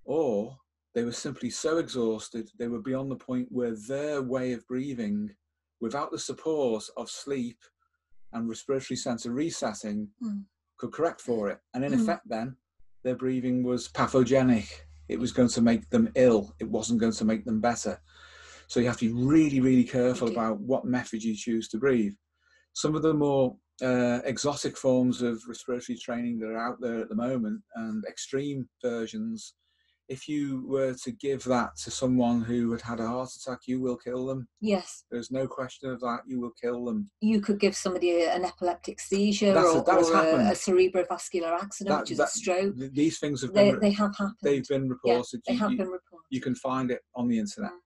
[0.06, 0.58] Or
[0.96, 5.30] they were simply so exhausted, they were beyond the point where their way of breathing
[5.80, 7.60] without the support of sleep
[8.34, 10.44] and respiratory center resetting mm.
[10.78, 11.60] could correct for it.
[11.74, 12.02] And in mm.
[12.02, 12.56] effect, then
[13.04, 14.87] their breathing was pathogenic.
[15.10, 16.54] It was going to make them ill.
[16.60, 18.00] It wasn't going to make them better.
[18.68, 22.14] So you have to be really, really careful about what method you choose to breathe.
[22.74, 27.10] Some of the more uh, exotic forms of respiratory training that are out there at
[27.10, 29.54] the moment and extreme versions
[30.10, 33.82] if you were to give that to someone who had had a heart attack, you
[33.82, 34.48] will kill them.
[34.62, 35.04] Yes.
[35.12, 36.20] There's no question of that.
[36.26, 37.10] You will kill them.
[37.20, 41.94] You could give somebody an epileptic seizure That's or, a, or a, a, cerebrovascular accident,
[41.94, 42.76] that, which is that, a stroke.
[42.94, 43.80] These things have they, been.
[43.82, 44.38] They have happened.
[44.42, 45.42] They've been reported.
[45.46, 46.26] Yeah, they have you, been reported.
[46.30, 47.72] You can find it on the internet.
[47.72, 47.80] Mm.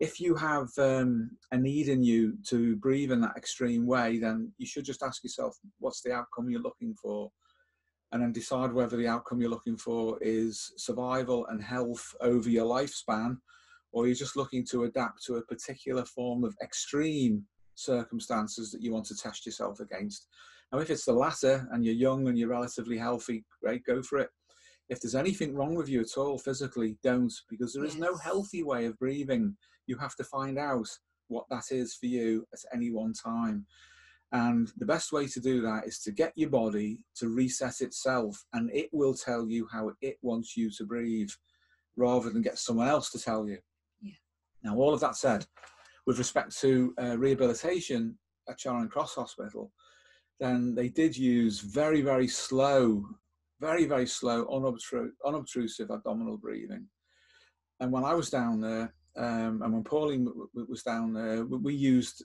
[0.00, 4.52] If you have um, a need in you to breathe in that extreme way, then
[4.58, 7.30] you should just ask yourself, what's the outcome you're looking for?
[8.14, 12.64] And then decide whether the outcome you're looking for is survival and health over your
[12.64, 13.36] lifespan,
[13.90, 18.92] or you're just looking to adapt to a particular form of extreme circumstances that you
[18.92, 20.28] want to test yourself against.
[20.72, 24.20] Now, if it's the latter and you're young and you're relatively healthy, great, go for
[24.20, 24.28] it.
[24.88, 28.62] If there's anything wrong with you at all physically, don't, because there is no healthy
[28.62, 29.56] way of breathing.
[29.88, 30.86] You have to find out
[31.26, 33.66] what that is for you at any one time.
[34.34, 38.44] And the best way to do that is to get your body to reset itself,
[38.52, 41.30] and it will tell you how it wants you to breathe
[41.96, 43.58] rather than get someone else to tell you.
[44.02, 44.18] Yeah.
[44.64, 45.46] Now, all of that said,
[46.04, 48.18] with respect to uh, rehabilitation
[48.48, 49.70] at Charing Cross Hospital,
[50.40, 53.06] then they did use very, very slow,
[53.60, 56.88] very, very slow, unobtru- unobtrusive abdominal breathing.
[57.78, 61.44] And when I was down there, um, and when Pauline w- w- was down there,
[61.44, 62.24] we used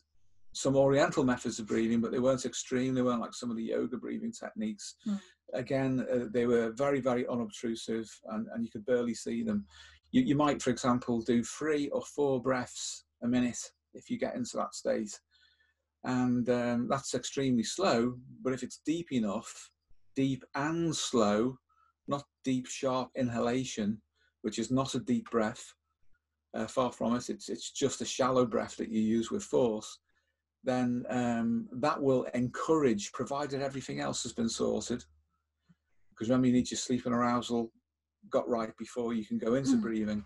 [0.53, 2.93] some oriental methods of breathing, but they weren't extreme.
[2.93, 4.95] They weren't like some of the yoga breathing techniques.
[5.07, 5.19] Mm.
[5.53, 9.65] Again, uh, they were very, very unobtrusive and, and you could barely see them.
[10.11, 13.59] You, you might, for example, do three or four breaths a minute
[13.93, 15.17] if you get into that state.
[16.03, 19.69] And um, that's extremely slow, but if it's deep enough,
[20.15, 21.57] deep and slow,
[22.07, 24.01] not deep, sharp inhalation,
[24.41, 25.73] which is not a deep breath,
[26.55, 29.99] uh, far from it, it's, it's just a shallow breath that you use with force
[30.63, 35.03] then um, that will encourage, provided everything else has been sorted,
[36.09, 37.71] because remember you need your sleep and arousal
[38.29, 39.81] got right before you can go into mm.
[39.81, 40.23] breathing.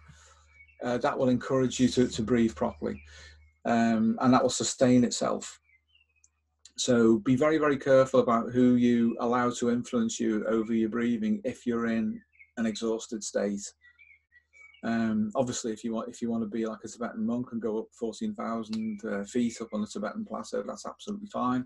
[0.84, 3.02] Uh, that will encourage you to, to breathe properly,
[3.66, 5.60] um, and that will sustain itself.
[6.78, 11.40] So be very, very careful about who you allow to influence you over your breathing
[11.46, 12.20] if you're in
[12.58, 13.62] an exhausted state.
[14.84, 17.62] Um, obviously, if you want if you want to be like a Tibetan monk and
[17.62, 21.66] go up fourteen thousand uh, feet up on the Tibetan plateau, that's absolutely fine.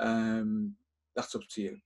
[0.00, 0.74] Um,
[1.14, 1.76] that's up to you.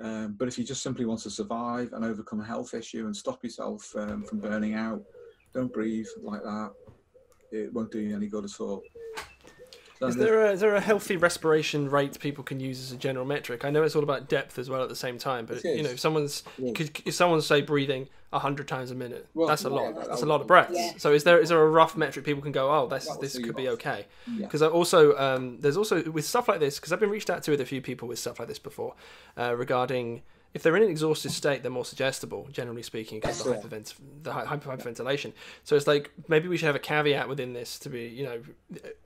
[0.00, 3.16] Um, but if you just simply want to survive and overcome a health issue and
[3.16, 5.02] stop yourself um, from burning out,
[5.52, 6.70] don't breathe like that.
[7.50, 8.82] It won't do you any good at all.
[10.00, 13.24] Is there, a, is there a healthy respiration rate people can use as a general
[13.24, 13.64] metric?
[13.64, 15.90] I know it's all about depth as well at the same time, but you know,
[15.90, 19.94] if someone's could, if someone's say breathing hundred times a minute, well, that's a lot.
[19.94, 20.72] That's, that's a lot of breaths.
[20.74, 20.92] Yeah.
[20.98, 23.56] So is there is there a rough metric people can go, oh, this this could
[23.56, 24.06] be okay?
[24.38, 24.68] Because yeah.
[24.68, 27.60] also um, there's also with stuff like this because I've been reached out to with
[27.60, 28.94] a few people with stuff like this before
[29.36, 30.22] uh, regarding
[30.58, 33.94] if they're in an exhausted state, they're more suggestible, generally speaking, because of the, hypervent-
[34.24, 35.32] the hyperventilation.
[35.62, 38.40] So it's like maybe we should have a caveat within this to be, you know,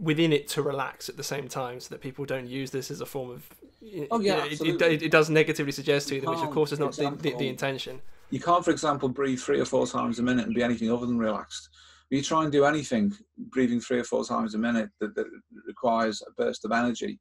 [0.01, 3.03] within it to relax at the same time, so that people don't use this as
[3.03, 3.51] a form of.
[4.11, 6.73] Oh yeah, you know, it, it, it, does negatively suggest to them, which of course
[6.73, 8.01] is not the, the, the, intention.
[8.31, 11.05] You can't, for example, breathe three or four times a minute and be anything other
[11.05, 11.69] than relaxed.
[12.11, 15.27] If you try and do anything, breathing three or four times a minute that, that
[15.67, 17.21] requires a burst of energy,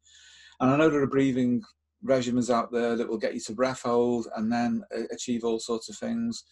[0.61, 1.61] and I know there are breathing
[2.05, 5.59] regimens out there that will get you to breath hold and then uh, achieve all
[5.59, 6.43] sorts of things.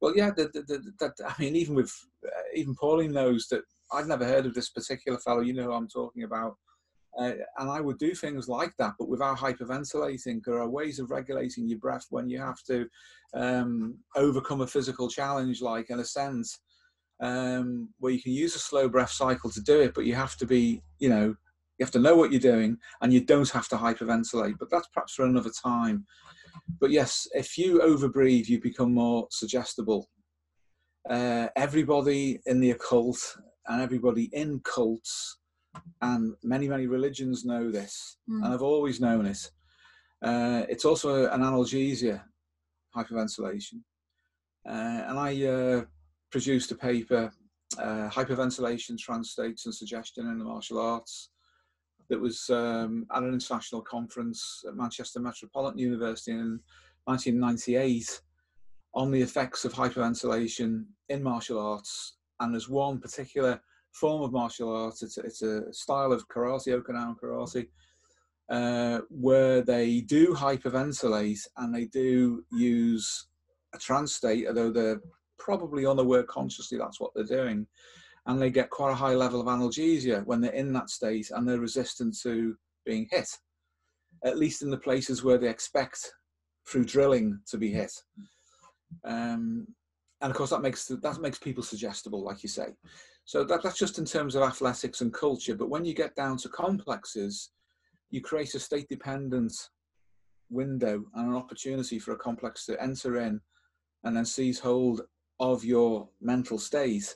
[0.00, 0.62] Well, yeah, the, the,
[0.98, 1.92] the, I mean, even with
[2.24, 5.40] uh, even Pauline knows that I'd never heard of this particular fellow.
[5.40, 6.56] You know who I'm talking about.
[7.18, 10.42] Uh, and I would do things like that, but without hyperventilating.
[10.44, 12.86] There are ways of regulating your breath when you have to
[13.32, 16.46] um, overcome a physical challenge, like an ascent,
[17.22, 20.36] um, where you can use a slow breath cycle to do it, but you have
[20.36, 21.34] to be, you know,
[21.78, 24.54] you have to know what you're doing, and you don't have to hyperventilate.
[24.58, 26.06] But that's perhaps for another time.
[26.80, 30.08] But yes, if you overbreathe, you become more suggestible.
[31.08, 33.18] Uh, everybody in the occult
[33.68, 35.38] and everybody in cults
[36.00, 38.42] and many many religions know this, mm.
[38.42, 39.50] and I've always known it.
[40.22, 42.22] Uh, it's also an analgesia,
[42.96, 43.82] hyperventilation,
[44.66, 45.84] uh, and I uh,
[46.32, 47.30] produced a paper,
[47.78, 51.28] uh, hyperventilation, trance states, and suggestion in the martial arts
[52.08, 56.60] that was um, at an international conference at Manchester Metropolitan University in
[57.04, 58.20] 1998
[58.94, 62.16] on the effects of hyperventilation in martial arts.
[62.40, 63.60] And there's one particular
[63.92, 67.68] form of martial arts, it's, it's a style of karate, Okinawan karate,
[68.50, 73.28] uh, where they do hyperventilate and they do use
[73.74, 75.00] a trance state, although they're
[75.38, 77.66] probably unaware consciously that's what they're doing
[78.26, 81.48] and they get quite a high level of analgesia when they're in that state and
[81.48, 83.28] they're resistant to being hit,
[84.24, 86.12] at least in the places where they expect
[86.68, 87.92] through drilling to be hit.
[89.04, 89.66] Um,
[90.20, 92.68] and of course, that makes that makes people suggestible, like you say.
[93.24, 95.54] So that, that's just in terms of athletics and culture.
[95.54, 97.50] But when you get down to complexes,
[98.10, 99.52] you create a state-dependent
[100.48, 103.40] window and an opportunity for a complex to enter in
[104.04, 105.02] and then seize hold
[105.40, 107.14] of your mental state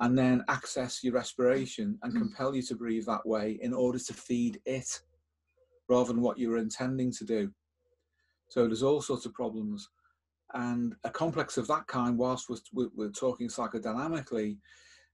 [0.00, 2.18] and then access your respiration and mm.
[2.18, 5.00] compel you to breathe that way in order to feed it
[5.88, 7.50] rather than what you were intending to do.
[8.48, 9.88] So there's all sorts of problems.
[10.54, 14.58] And a complex of that kind, whilst we're, we're talking psychodynamically,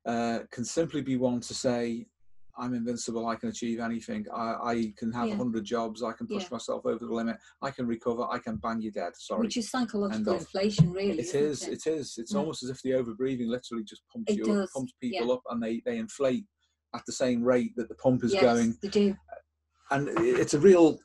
[0.07, 2.07] uh, can simply be one to say,
[2.57, 3.27] I'm invincible.
[3.27, 4.27] I can achieve anything.
[4.35, 5.37] I, I can have a yeah.
[5.37, 6.03] hundred jobs.
[6.03, 6.49] I can push yeah.
[6.53, 7.37] myself over the limit.
[7.63, 8.27] I can recover.
[8.31, 9.13] I can bang you dead.
[9.17, 9.41] Sorry.
[9.41, 11.19] Which is psychological inflation, really.
[11.19, 11.67] It is.
[11.67, 11.73] It?
[11.73, 12.15] it is.
[12.19, 12.39] It's yeah.
[12.39, 14.71] almost as if the overbreathing literally just pumps it you, does.
[14.75, 16.45] pumps people up, and they they inflate
[16.95, 18.77] at the same rate that the pump is yes, going.
[18.83, 19.17] They do.
[19.91, 20.99] And it's a real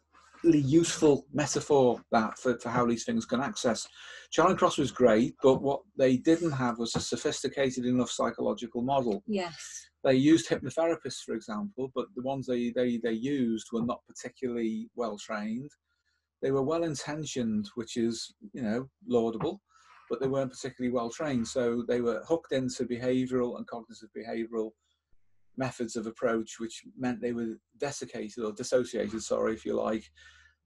[0.44, 3.86] useful metaphor that for, for how these things can access.
[4.32, 9.22] Charing Cross was great, but what they didn't have was a sophisticated enough psychological model.
[9.28, 14.02] Yes they used hypnotherapists, for example, but the ones they, they, they used were not
[14.08, 15.70] particularly well trained.
[16.42, 19.62] They were well intentioned, which is, you know, laudable,
[20.10, 21.48] but they weren't particularly well trained.
[21.48, 24.72] So they were hooked into behavioral and cognitive behavioral
[25.58, 30.10] methods of approach, which meant they were desiccated or dissociated, sorry, if you like,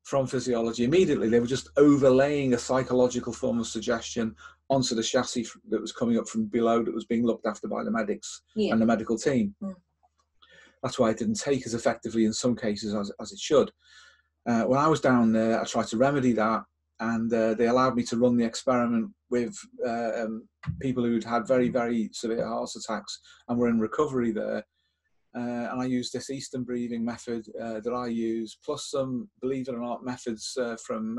[0.03, 1.29] from physiology immediately.
[1.29, 4.35] They were just overlaying a psychological form of suggestion
[4.73, 7.83] onto the chassis that was coming up from below that was being looked after by
[7.83, 8.73] the medics yeah.
[8.73, 9.55] and the medical team.
[9.61, 9.75] Mm.
[10.81, 13.71] That's why it didn't take as effectively in some cases as, as it should.
[14.45, 16.63] Uh, when I was down there, I tried to remedy that,
[16.99, 19.55] and uh, they allowed me to run the experiment with
[19.85, 20.47] uh, um,
[20.81, 24.63] people who'd had very, very severe heart attacks and were in recovery there.
[25.35, 29.67] Uh, and I used this Eastern breathing method uh, that I use, plus some, believe
[29.67, 31.17] it or not, methods uh, from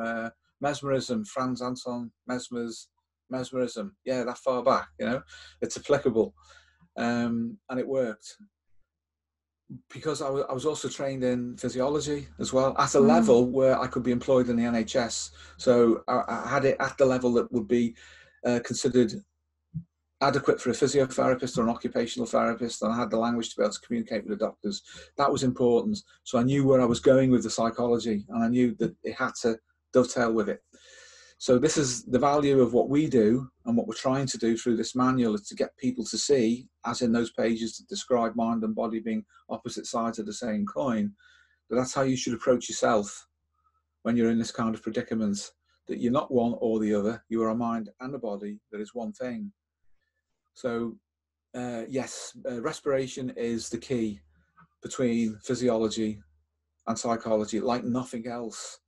[0.60, 2.88] mesmerism, Franz Anton Mesmer's
[3.30, 3.96] mesmerism.
[4.04, 5.22] Yeah, that far back, you know,
[5.60, 6.34] it's applicable.
[6.96, 8.36] Um, and it worked.
[9.92, 13.08] Because I, w- I was also trained in physiology as well at a mm.
[13.08, 15.30] level where I could be employed in the NHS.
[15.56, 17.96] So I, I had it at the level that would be
[18.46, 19.14] uh, considered
[20.20, 23.62] adequate for a physiotherapist or an occupational therapist, and I had the language to be
[23.62, 24.82] able to communicate with the doctors.
[25.16, 25.98] That was important.
[26.22, 29.14] So I knew where I was going with the psychology, and I knew that it
[29.14, 29.58] had to
[29.92, 30.62] dovetail with it.
[31.38, 34.56] So this is the value of what we do and what we're trying to do
[34.56, 38.34] through this manual is to get people to see, as in those pages that describe
[38.36, 41.12] mind and body being opposite sides of the same coin,
[41.68, 43.26] that that's how you should approach yourself
[44.02, 45.52] when you're in this kind of predicament.
[45.86, 47.22] That you're not one or the other.
[47.28, 49.52] You are a mind and a body that is one thing.
[50.54, 50.96] So
[51.54, 54.20] uh, yes, uh, respiration is the key
[54.82, 56.20] between physiology
[56.86, 58.78] and psychology, like nothing else.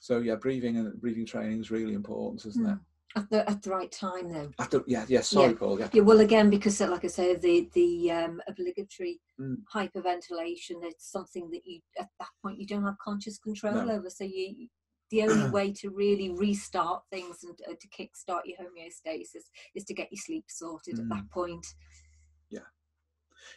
[0.00, 2.72] So yeah, breathing and breathing training is really important, isn't mm.
[2.72, 2.78] it?
[3.16, 4.50] At the at the right time, though.
[4.58, 5.20] At the, yeah, yeah.
[5.20, 5.58] Sorry, yeah.
[5.58, 5.78] Paul.
[5.78, 5.88] Yeah.
[5.92, 6.02] yeah.
[6.02, 9.56] Well, again, because like I say, the the um, obligatory mm.
[9.74, 13.94] hyperventilation, it's something that you at that point you don't have conscious control no.
[13.94, 14.08] over.
[14.10, 14.68] So you
[15.10, 19.94] the only way to really restart things and uh, to kickstart your homeostasis is to
[19.94, 21.00] get your sleep sorted mm.
[21.00, 21.30] at that mm.
[21.30, 21.66] point.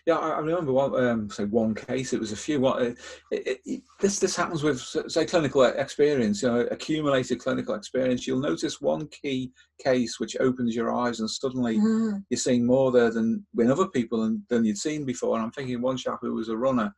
[0.05, 0.15] Yeah.
[0.15, 2.13] Yeah, I, remember one, um, say one case.
[2.13, 2.59] It was a few.
[2.59, 2.97] What it,
[3.31, 6.41] it, it, this this happens with say clinical experience.
[6.41, 8.27] You know, accumulated clinical experience.
[8.27, 12.23] You'll notice one key case which opens your eyes, and suddenly mm.
[12.29, 15.35] you're seeing more there than with other people than, than you'd seen before.
[15.35, 16.93] And I'm thinking one chap who was a runner,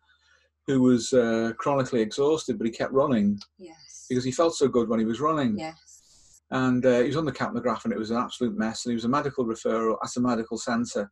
[0.67, 3.39] who was uh, chronically exhausted, but he kept running.
[3.57, 5.57] Yes because he felt so good when he was running.
[5.57, 6.41] Yes.
[6.51, 8.85] And uh, he was on the capnograph and it was an absolute mess.
[8.85, 11.11] And he was a medical referral at a medical centre.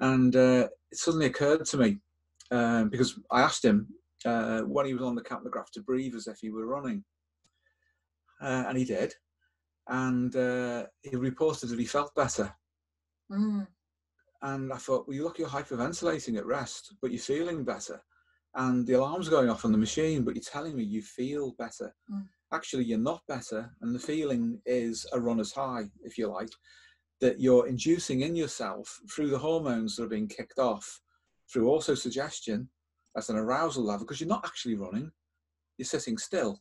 [0.00, 1.98] And uh, it suddenly occurred to me
[2.50, 3.88] um, because I asked him
[4.24, 7.04] uh, when he was on the capnograph to breathe as if he were running.
[8.40, 9.14] Uh, and he did.
[9.88, 12.52] And uh, he reported that he felt better.
[13.30, 13.66] Mm.
[14.42, 18.00] And I thought, well, you look, you're hyperventilating at rest, but you're feeling better
[18.54, 21.94] and the alarm's going off on the machine, but you're telling me you feel better.
[22.12, 22.26] Mm.
[22.52, 26.50] Actually, you're not better, and the feeling is a runner's high, if you like,
[27.20, 31.00] that you're inducing in yourself through the hormones that are being kicked off
[31.50, 32.68] through also suggestion
[33.16, 35.10] as an arousal level, because you're not actually running,
[35.76, 36.60] you're sitting still.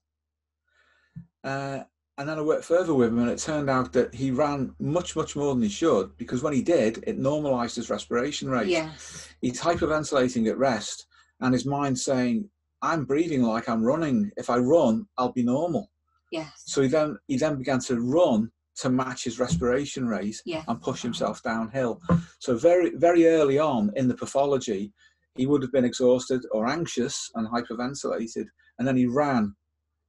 [1.44, 1.84] Uh,
[2.18, 5.16] and then I worked further with him, and it turned out that he ran much,
[5.16, 8.68] much more than he should because when he did, it normalized his respiration rate.
[8.68, 9.30] Yes.
[9.42, 11.06] He's hyperventilating at rest
[11.42, 12.50] and his mind saying,
[12.82, 14.32] "I'm breathing like I'm running.
[14.36, 15.92] If I run, I'll be normal."
[16.32, 16.64] Yes.
[16.66, 18.52] So he then he then began to run
[18.82, 20.64] to match his respiration rate yes.
[20.68, 22.02] and push himself downhill.
[22.40, 24.94] So very very early on in the pathology,
[25.36, 28.46] he would have been exhausted or anxious and hyperventilated,
[28.80, 29.56] and then he ran.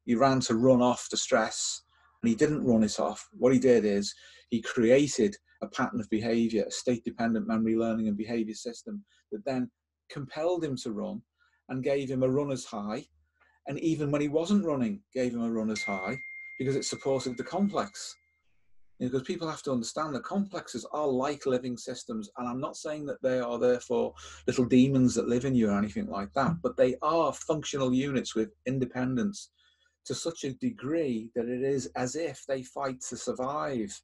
[0.04, 1.82] He ran to run off the stress,
[2.22, 3.28] and he didn't run it off.
[3.32, 4.14] What he did is
[4.50, 9.44] he created a pattern of behavior, a state dependent memory learning and behavior system that
[9.44, 9.70] then
[10.08, 11.20] compelled him to run
[11.68, 13.04] and gave him a runner's high.
[13.66, 16.16] And even when he wasn't running, gave him a runner's high
[16.58, 18.14] because it supported the complex.
[18.98, 22.30] You know, because people have to understand that complexes are like living systems.
[22.36, 24.14] And I'm not saying that they are therefore
[24.46, 28.34] little demons that live in you or anything like that, but they are functional units
[28.34, 29.50] with independence
[30.06, 34.00] to such a degree that it is as if they fight to survive.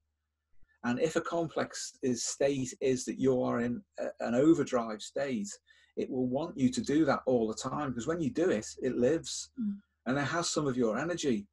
[0.84, 5.48] And if a complex is state is that you are in a, an overdrive state,
[5.96, 8.66] it will want you to do that all the time because when you do it,
[8.82, 9.76] it lives mm.
[10.06, 11.46] and it has some of your energy.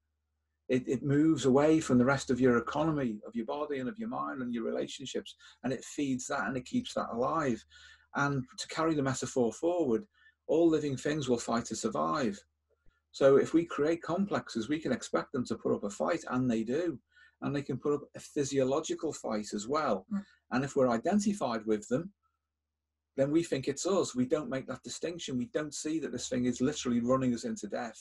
[0.72, 4.00] It, it moves away from the rest of your economy, of your body and of
[4.00, 7.62] your mind and your relationships, and it feeds that and it keeps that alive.
[8.16, 10.04] And to carry the metaphor forward,
[10.48, 12.40] all living things will fight to survive.
[13.12, 16.50] So if we create complexes, we can expect them to put up a fight, and
[16.50, 16.98] they do.
[17.42, 20.06] And they can put up a physiological fight as well.
[20.14, 20.24] Mm.
[20.52, 22.14] And if we're identified with them,
[23.18, 24.16] then we think it's us.
[24.16, 25.38] We don't make that distinction.
[25.38, 28.00] We don't see that this thing is literally running us into death.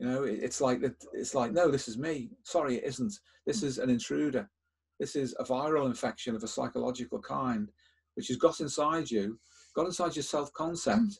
[0.00, 0.80] You know, it's like
[1.12, 2.30] it's like no, this is me.
[2.42, 3.12] Sorry, it isn't.
[3.46, 3.64] This mm.
[3.64, 4.48] is an intruder.
[4.98, 7.70] This is a viral infection of a psychological kind,
[8.14, 9.38] which has got inside you,
[9.76, 11.16] got inside your self-concept, mm.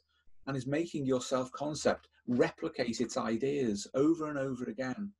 [0.47, 5.12] and is making your self-concept replicate its ideas over and over again.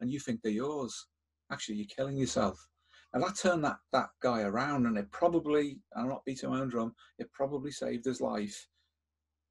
[0.00, 1.08] And you think they're yours.
[1.50, 2.68] Actually, you're killing yourself.
[3.14, 6.68] And that turned that, that guy around, and it probably, I'm not beating my own
[6.68, 8.68] drum, it probably saved his life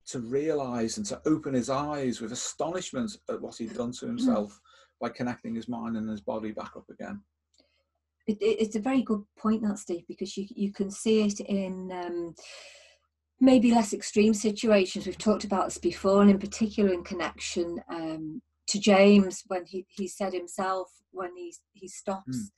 [0.07, 4.11] to realize and to open his eyes with astonishment at what he'd done to hmm.
[4.17, 4.59] himself
[4.99, 7.21] by connecting his mind and his body back up again.
[8.25, 11.39] It, it, it's a very good point, that Steve, because you you can see it
[11.39, 12.35] in um,
[13.39, 15.05] maybe less extreme situations.
[15.05, 19.85] We've talked about this before, and in particular in connection um, to James when he,
[19.89, 22.37] he said himself when he he stops.
[22.37, 22.49] Mm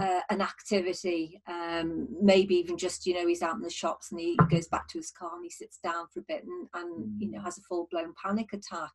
[0.00, 4.20] uh, an activity, um, maybe even just you know he's out in the shops and
[4.20, 7.20] he goes back to his car and he sits down for a bit and, and
[7.20, 7.44] you know mm.
[7.44, 8.90] has a full blown panic attack.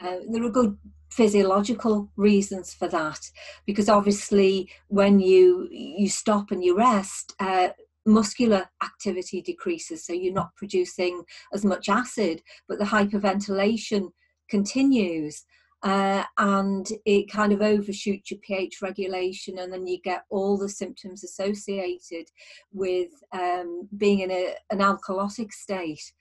[0.00, 0.76] Uh, there are good
[1.10, 3.20] physiological reasons for that
[3.66, 7.34] because obviously when you you stop and you rest.
[7.40, 7.68] Uh,
[8.06, 11.22] muscular activity decreases so you're not producing
[11.52, 14.08] as much acid but the hyperventilation
[14.48, 15.44] continues
[15.82, 20.68] uh, and it kind of overshoots your pH regulation, and then you get all the
[20.68, 22.26] symptoms associated
[22.72, 26.12] with um, being in a, an alkalotic state.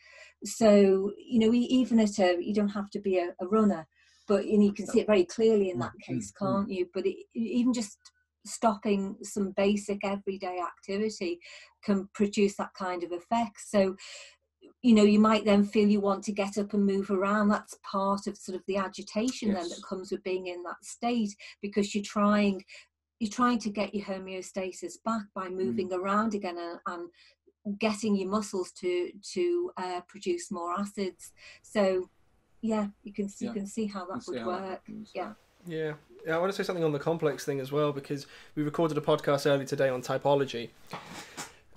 [0.43, 3.87] So, you know, even at a, you don't have to be a, a runner,
[4.27, 6.13] but you, know, you can see it very clearly in that Mm-hmm.
[6.13, 6.87] case, can't you?
[6.93, 7.97] But it, even just
[8.45, 11.39] stopping some basic everyday activity
[11.83, 13.59] can produce that kind of effect.
[13.65, 13.95] So,
[14.83, 17.49] you know, you might then feel you want to get up and move around.
[17.49, 21.35] That's part of sort of the agitation then that comes with being in that state
[21.61, 22.63] because you're trying
[23.19, 26.79] you're trying to get your homeostasis back by moving around again and,
[27.65, 31.31] and getting your muscles to to uh, produce more acids.
[31.63, 32.09] So
[32.61, 33.53] yeah, you can you Yeah.
[33.53, 34.69] can see how that see would how work.
[34.69, 35.33] happens, Yeah.
[35.65, 35.93] Yeah.
[36.25, 38.97] Yeah, I want to say something on the complex thing as well because we recorded
[38.97, 40.69] a podcast earlier today on typology.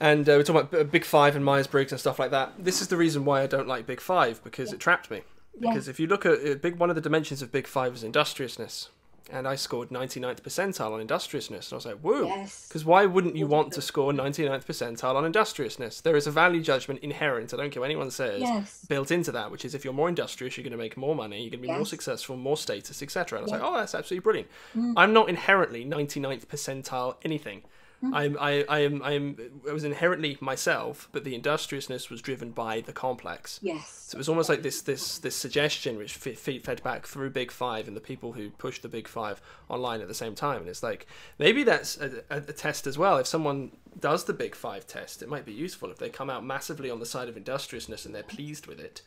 [0.01, 2.53] And uh, we're talking about Big Five and Myers Briggs and stuff like that.
[2.59, 5.23] This is the reason why I don't like Big Five because it trapped me.
[5.59, 5.71] Yeah.
[5.71, 8.03] Because if you look at uh, big, one of the dimensions of Big Five is
[8.03, 8.89] industriousness,
[9.31, 12.25] and I scored 99th percentile on industriousness, and I was like, whoa.
[12.27, 12.67] Yes.
[12.67, 16.01] Because why wouldn't you want to score 99th percentile on industriousness?
[16.01, 17.53] There is a value judgment inherent.
[17.53, 18.41] I don't care what anyone says.
[18.41, 18.87] Yes.
[18.89, 21.43] Built into that, which is if you're more industrious, you're going to make more money,
[21.43, 23.39] you're going to be more successful, more status, etc.
[23.39, 23.59] And I was Yeah.
[23.59, 23.63] Mm.
[23.63, 24.49] like, oh, that's absolutely brilliant.
[24.97, 27.63] I'm not inherently 99th percentile anything.
[28.03, 28.15] Mm-hmm.
[28.15, 29.37] I'm, I, I am, I am,
[29.69, 33.61] I was inherently myself, but the industriousness was driven by the complex.
[33.63, 34.07] Yes.
[34.09, 37.29] So it was almost like this this this suggestion which fe- fe- fed back through
[37.31, 40.61] Big Five and the people who pushed the Big Five online at the same time.
[40.61, 41.07] And it's like
[41.39, 43.19] maybe that's a, a, a test as well.
[43.19, 46.43] If someone does the Big Five test, it might be useful if they come out
[46.43, 49.03] massively on the side of industriousness and they're pleased with it.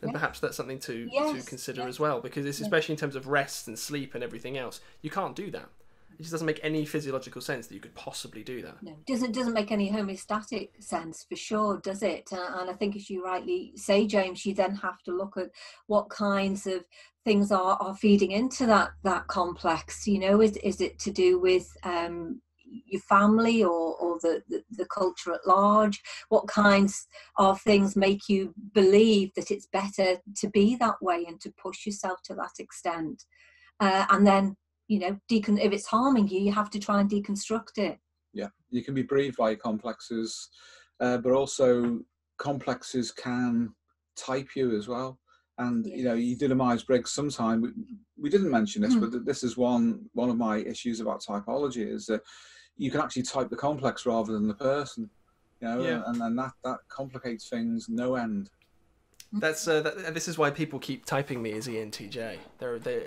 [0.00, 0.14] Then Yeah.
[0.14, 1.88] perhaps that's something to to consider yes.
[1.88, 4.80] as well, because it's especially in terms of rest and sleep and everything else.
[5.02, 5.68] You can't do that.
[6.18, 8.82] It just doesn't make any physiological sense that you could possibly do that.
[8.82, 12.28] No, doesn't doesn't make any homeostatic sense for sure, does it?
[12.32, 15.50] Uh, and I think, as you rightly say, James, you then have to look at
[15.86, 16.84] what kinds of
[17.24, 20.08] things are, are feeding into that that complex.
[20.08, 22.42] You know, is is it to do with um,
[22.86, 26.00] your family or, or the, the, the culture at large?
[26.30, 27.06] What kinds
[27.36, 31.86] of things make you believe that it's better to be that way and to push
[31.86, 33.24] yourself to that extent?
[33.80, 34.56] Uh, and then,
[34.88, 37.98] you know, decon- if it's harming you, you have to try and deconstruct it.
[38.32, 40.48] yeah you can be breathed by complexes
[41.00, 42.00] uh, but also
[42.38, 43.72] complexes can
[44.16, 45.18] type you as well
[45.58, 47.70] and you know you did a myers-briggs sometime we,
[48.22, 49.00] we didn't mention this Hmm.
[49.00, 52.22] but th- this is one one of my issues about typology is that
[52.76, 55.10] you can actually type the complex rather than the person
[55.60, 56.02] you know Yeah.
[56.06, 58.50] and then that that complicates things no end
[59.32, 62.38] That's uh, that, this is why people keep typing me as ENTJ.
[62.58, 63.02] They're they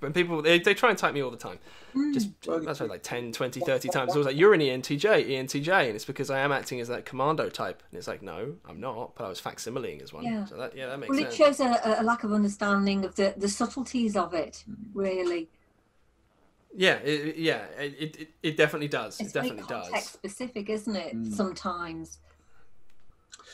[0.00, 1.60] when people they, they try and type me all the time.
[2.12, 4.08] Just that's right, like 10, 20, 30 times.
[4.08, 7.04] It's always like you're an ENTJ, ENTJ, and it's because I am acting as that
[7.04, 7.82] commando type.
[7.90, 10.24] And it's like no, I'm not, but I was facsimiling as one.
[10.24, 10.46] Yeah.
[10.46, 11.38] So that yeah, that makes sense.
[11.38, 15.48] Well, it shows a, a lack of understanding of the, the subtleties of it, really.
[16.74, 19.20] Yeah, it, yeah, it, it it definitely does.
[19.20, 20.04] It's it very definitely does.
[20.06, 21.14] specific, isn't it?
[21.14, 21.32] Mm.
[21.32, 22.18] Sometimes.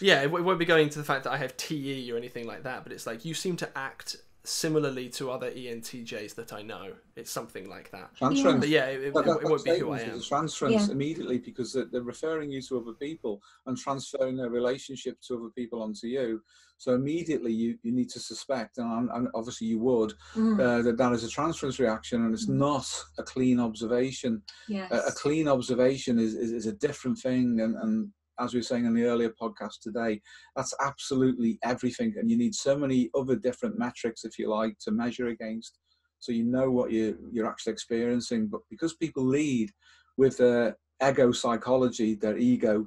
[0.01, 2.16] Yeah, it, w- it won't be going to the fact that I have TE or
[2.16, 6.53] anything like that, but it's like you seem to act similarly to other ENTJs that
[6.55, 6.92] I know.
[7.16, 8.14] It's something like that.
[8.16, 10.18] transference But yeah, it, it, That- that- it won't be who I am.
[10.18, 10.92] a transference Yeah.
[10.92, 15.51] immediately because they're, they're referring you to other people and transferring their relationship to other
[15.51, 16.42] people onto you.
[16.78, 20.96] So immediately you, you need to suspect, and, and obviously you would, Mm, uh, that
[20.96, 22.86] that is a transference reaction and it's not
[23.18, 24.40] a clean observation.
[24.68, 24.90] yes.
[24.92, 27.61] A, a clean observation is, is, is a different thing.
[27.61, 28.09] And, and
[28.41, 30.20] as we were saying in the earlier podcast today,
[30.57, 32.14] that's absolutely everything.
[32.18, 35.78] And you need so many other different metrics, if you like, to measure against.
[36.20, 38.49] So you know what you, you're actually experiencing.
[38.49, 39.70] But because people lead
[40.16, 40.76] with their
[41.07, 42.86] ego psychology, their ego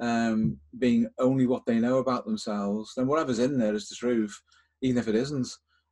[0.00, 4.40] um, being only what they know about themselves, then whatever's in there is the truth,
[4.82, 5.48] even if it isn't.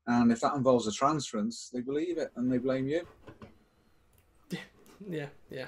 [0.07, 3.07] And if that involves a transference, they believe it and they blame you.
[5.09, 5.67] Yeah, yeah.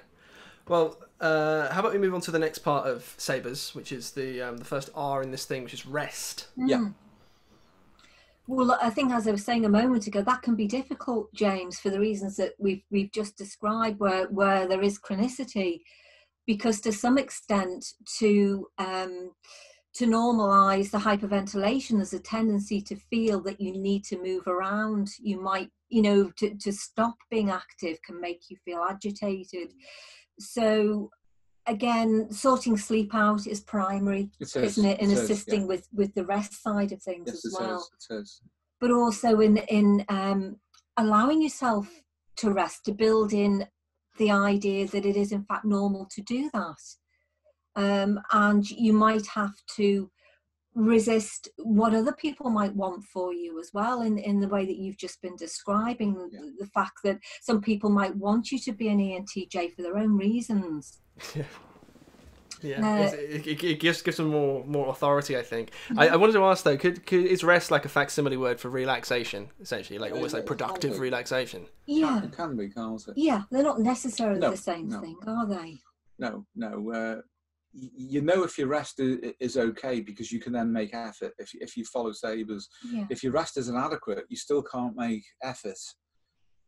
[0.68, 4.12] Well, uh, how about we move on to the next part of Sabres, which is
[4.12, 6.48] the um, the first R in this thing, which is rest.
[6.56, 6.78] Yeah.
[6.78, 6.94] Mm.
[8.46, 11.78] Well, I think as I was saying a moment ago, that can be difficult, James,
[11.78, 15.80] for the reasons that we've we've just described, where where there is chronicity,
[16.46, 17.86] because to some extent,
[18.18, 19.30] to um,
[19.94, 25.08] to normalise the hyperventilation, there's a tendency to feel that you need to move around.
[25.20, 29.72] You might, you know, to to stop being active can make you feel agitated.
[30.38, 31.10] So,
[31.66, 35.66] again, sorting sleep out is primary It is, isn't it in is, assisting yeah.
[35.66, 37.76] with with the rest side of things Yes, as it well.
[37.76, 38.42] Is, it is.
[38.80, 40.56] but also in in um
[40.96, 41.88] allowing yourself
[42.36, 43.66] to rest to build in
[44.18, 46.80] the idea that it is in fact normal to do that.
[47.76, 50.10] Um and you might have to
[50.74, 54.76] resist what other people might want for you as well in in the way that
[54.76, 56.40] you've just been describing Yeah.
[56.40, 59.96] the, the fact that some people might want you to be an ENTJ for their
[59.98, 60.98] own reasons
[61.34, 61.44] Yeah.
[62.62, 65.36] Yeah, Uh, it, it, it gives gives them more more authority.
[65.36, 65.70] I think.
[65.88, 65.98] Mm-hmm.
[66.00, 68.70] I, I wanted to ask though, could, could is rest like a facsimile word for
[68.70, 71.66] relaxation, essentially, like almost like productive relaxation?
[71.86, 73.14] yeah It can be, can't it?
[73.18, 75.00] yeah they're not necessarily No, the same no.
[75.00, 75.78] thing are they
[76.18, 76.72] No, no.
[76.90, 77.22] Uh, y-
[77.74, 81.32] you know if your rest is, is okay because you can then make effort.
[81.38, 85.24] If, if you follow Sabres, yeah if your rest is inadequate, you still can't make
[85.42, 85.78] effort.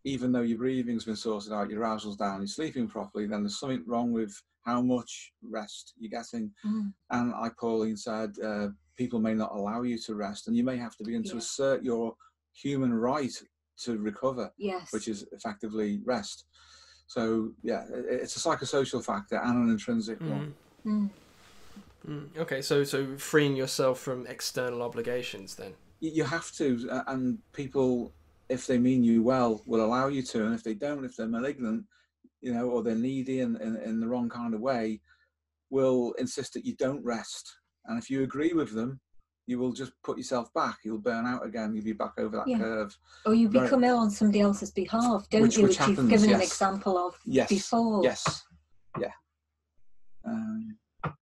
[0.04, 3.58] Even though your breathing's been sorted out, your arousal's down, you're sleeping properly, then there's
[3.58, 4.32] something wrong with
[4.64, 6.50] how much rest you're getting.
[6.64, 6.92] Mm.
[7.10, 10.76] And like Pauline said, uh, people may not allow you to rest, and you may
[10.76, 12.14] have to begin to assert your
[12.52, 13.32] human right
[13.82, 16.46] to recover, yes which is effectively rest.
[17.08, 20.54] So yeah, it's a psychosocial factor and an intrinsic one.
[20.86, 21.10] Mm.
[22.38, 25.72] Okay, so so freeing yourself from external obligations then.
[26.00, 28.12] You have to, uh, and people,
[28.48, 31.26] if they mean you well, will allow you to, and if they don't, if they're
[31.26, 31.84] malignant,
[32.42, 35.00] you know, or they're needy in, in, in the wrong kind of way,
[35.70, 37.50] will insist that you don't rest.
[37.86, 39.00] And if you agree with them,
[39.46, 40.76] you will just put yourself back.
[40.84, 41.74] You'll burn out again.
[41.74, 42.58] You'll be back over that Yeah.
[42.58, 42.96] curve.
[43.24, 45.96] or you Very- become ill on somebody else's behalf don't Which- you which which you've
[45.96, 47.48] happens, given an example of Yes.
[47.48, 48.44] before Yes.
[49.00, 49.12] Yeah.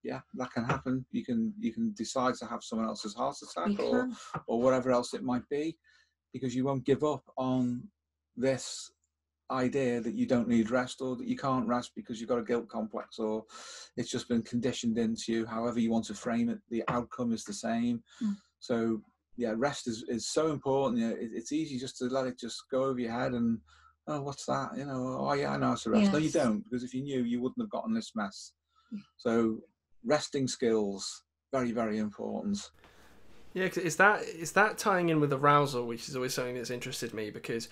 [0.04, 1.04] Yeah, that can happen.
[1.12, 4.60] You can you can decide to have someone else's heart you attack or can or
[4.60, 5.76] whatever else it might be,
[6.32, 7.88] because you won't give up on
[8.36, 8.90] this
[9.50, 12.44] idea that you don't need rest or that you can't rest because you've got a
[12.44, 13.44] guilt complex or
[13.96, 15.46] it's just been conditioned into you.
[15.46, 18.02] However you want to frame it, the outcome is the same.
[18.22, 18.36] Mm.
[18.60, 19.00] So
[19.36, 21.00] yeah, rest is, is so important.
[21.00, 23.58] You know, it, it's easy just to let it just go over your head and
[24.06, 24.70] oh, what's that?
[24.76, 26.12] You know, oh yeah, I know how to rest.
[26.12, 28.52] No, you don't because if you knew, you wouldn't have gotten this mess.
[28.92, 29.00] Yeah.
[29.16, 29.60] So
[30.04, 32.58] resting skills very very important.
[33.52, 36.70] Yeah, 'cause is that is that tying in with arousal, which is always something that's
[36.70, 37.68] interested me because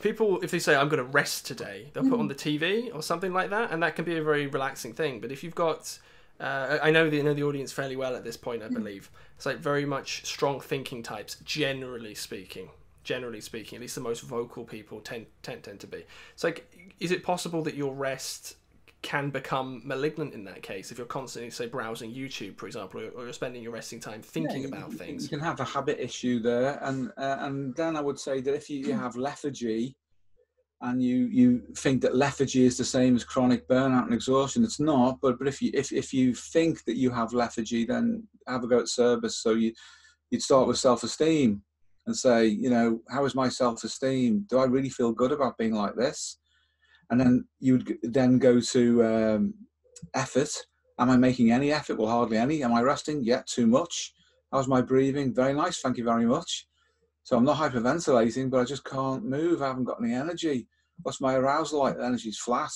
[0.00, 3.02] people, if they say I'm going to rest today, they'll put on the TV or
[3.02, 5.20] something like that, and that can be a very relaxing thing.
[5.20, 5.98] But if you've got,
[6.40, 9.08] uh, I know the I know the audience fairly well at this point, I believe.
[9.36, 12.70] It's like very much strong thinking types, generally speaking.
[13.04, 16.04] Generally speaking, at least the most vocal people tend tend tend to be.
[16.32, 18.56] It's like, is it possible that your rest
[19.04, 23.08] can become malignant in that case if you're constantly say browsing YouTube, for example, or,
[23.10, 25.24] or you're spending your resting time thinking Yeah, about you- things?
[25.24, 28.54] You can have a habit issue there, and uh, and then I would say that
[28.54, 29.94] if you, you have lethargy,
[30.80, 34.80] and you you think that lethargy is the same as chronic burnout and exhaustion, it's
[34.80, 35.18] not.
[35.20, 38.66] But but if you if if you think that you have lethargy, then have a
[38.66, 39.36] go at service.
[39.38, 39.72] So you
[40.30, 41.62] you'd start with self esteem
[42.06, 44.46] and say, you know, how is my self esteem?
[44.48, 46.38] Do I really feel good about being like this?
[47.14, 49.54] And then you would then go to um,
[50.14, 50.50] effort.
[50.98, 51.96] Am I making any effort?
[51.96, 52.64] Well, hardly any.
[52.64, 53.22] Am I resting?
[53.22, 54.12] Yet too much.
[54.50, 55.32] How's my breathing?
[55.32, 56.66] Very nice, thank you very much.
[57.22, 59.62] So I'm not hyperventilating, but I just can't move.
[59.62, 60.66] I haven't got any energy.
[61.02, 61.96] What's my arousal like?
[61.96, 62.72] The energy's flat.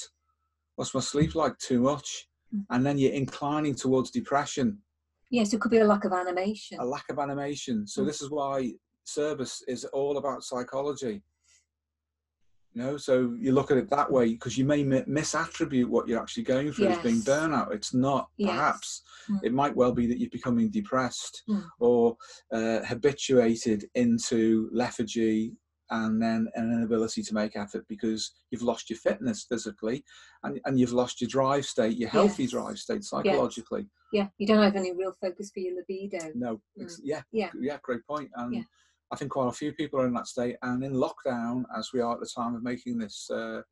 [0.76, 1.58] What's my sleep like?
[1.58, 2.28] Too much.
[2.54, 2.64] Mm.
[2.70, 4.78] And then you're inclining towards depression,
[5.30, 7.86] yes it could be a lack of animation a lack of animation.
[7.88, 8.06] So Mm.
[8.06, 8.72] this is why
[9.04, 11.22] service is all about psychology.
[12.74, 16.20] You know, so you look at it that way because you may misattribute what you're
[16.20, 17.72] actually going through as being burnout.
[17.72, 18.50] It's not, Yes.
[18.50, 19.02] perhaps.
[19.30, 19.40] Mm.
[19.44, 21.64] It might well be that you're becoming depressed Mm.
[21.80, 22.16] or
[22.52, 25.56] uh, habituated into lethargy
[25.90, 30.04] and then an inability to make effort because you've lost your fitness physically
[30.42, 32.52] and, and you've lost your drive state, your healthy Yes.
[32.52, 33.88] drive state psychologically.
[34.12, 37.50] yeah you don't have any real focus for your libido No, ex- yeah, Yeah.
[37.58, 38.30] yeah, great point.
[38.36, 38.62] And Yeah.
[39.10, 40.56] I think quite a few people are in that state.
[40.62, 43.62] And in lockdown, as we are at the time of making this uh,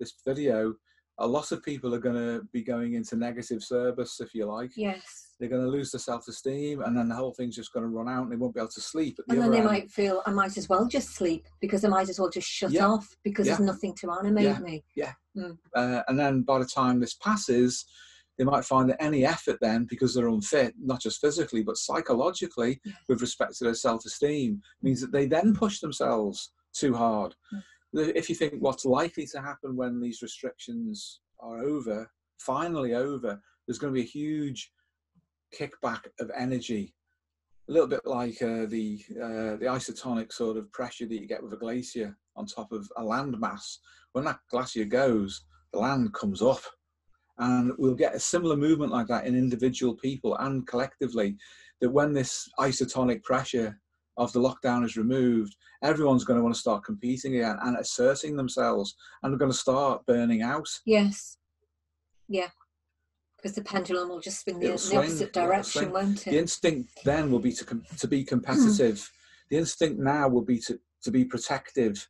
[0.00, 0.74] this video,
[1.18, 4.72] a lot of people are going to be going into negative service, if you like.
[4.76, 7.90] yes They're going to lose their self-esteem, and then the whole thing's just going to
[7.90, 9.16] run out, and they won't be able to sleep.
[9.20, 9.66] At the and then they end.
[9.66, 12.72] might feel i might as well just sleep because i might as well just shut
[12.72, 12.86] Yeah.
[12.88, 13.56] off because Yeah.
[13.56, 14.58] there's nothing to animate Yeah.
[14.60, 14.84] me
[15.74, 17.84] uh, and then by the time this passes,
[18.38, 22.80] they might find that any effort then, because they're unfit, not just physically but psychologically,
[22.84, 22.92] Yeah.
[23.08, 27.34] with respect to their self-esteem, means that they then push themselves too hard.
[27.52, 28.16] Mm.
[28.16, 33.78] If you think what's likely to happen when these restrictions are over, finally over, there's
[33.78, 34.72] going to be a huge
[35.56, 36.94] kickback of energy.
[37.68, 41.42] A little bit like uh, the uh, the isotonic sort of pressure that you get
[41.42, 43.78] with a glacier on top of a landmass.
[44.12, 46.60] When that glacier goes, the land comes up,
[47.38, 51.36] and we'll get a similar movement like that in individual people and collectively.
[51.80, 53.78] That when this isotonic pressure
[54.16, 58.36] of the lockdown is removed, everyone's going to want to start competing again and asserting
[58.36, 60.68] themselves, and they're going to start burning out.
[60.86, 61.36] yes
[62.28, 62.48] yeah
[63.44, 66.30] because the pendulum will just swing the, the opposite direction, won't it?
[66.30, 68.96] The instinct then will be to com- to be competitive.
[68.96, 69.10] Mm.
[69.50, 72.08] The instinct now will be to to be protective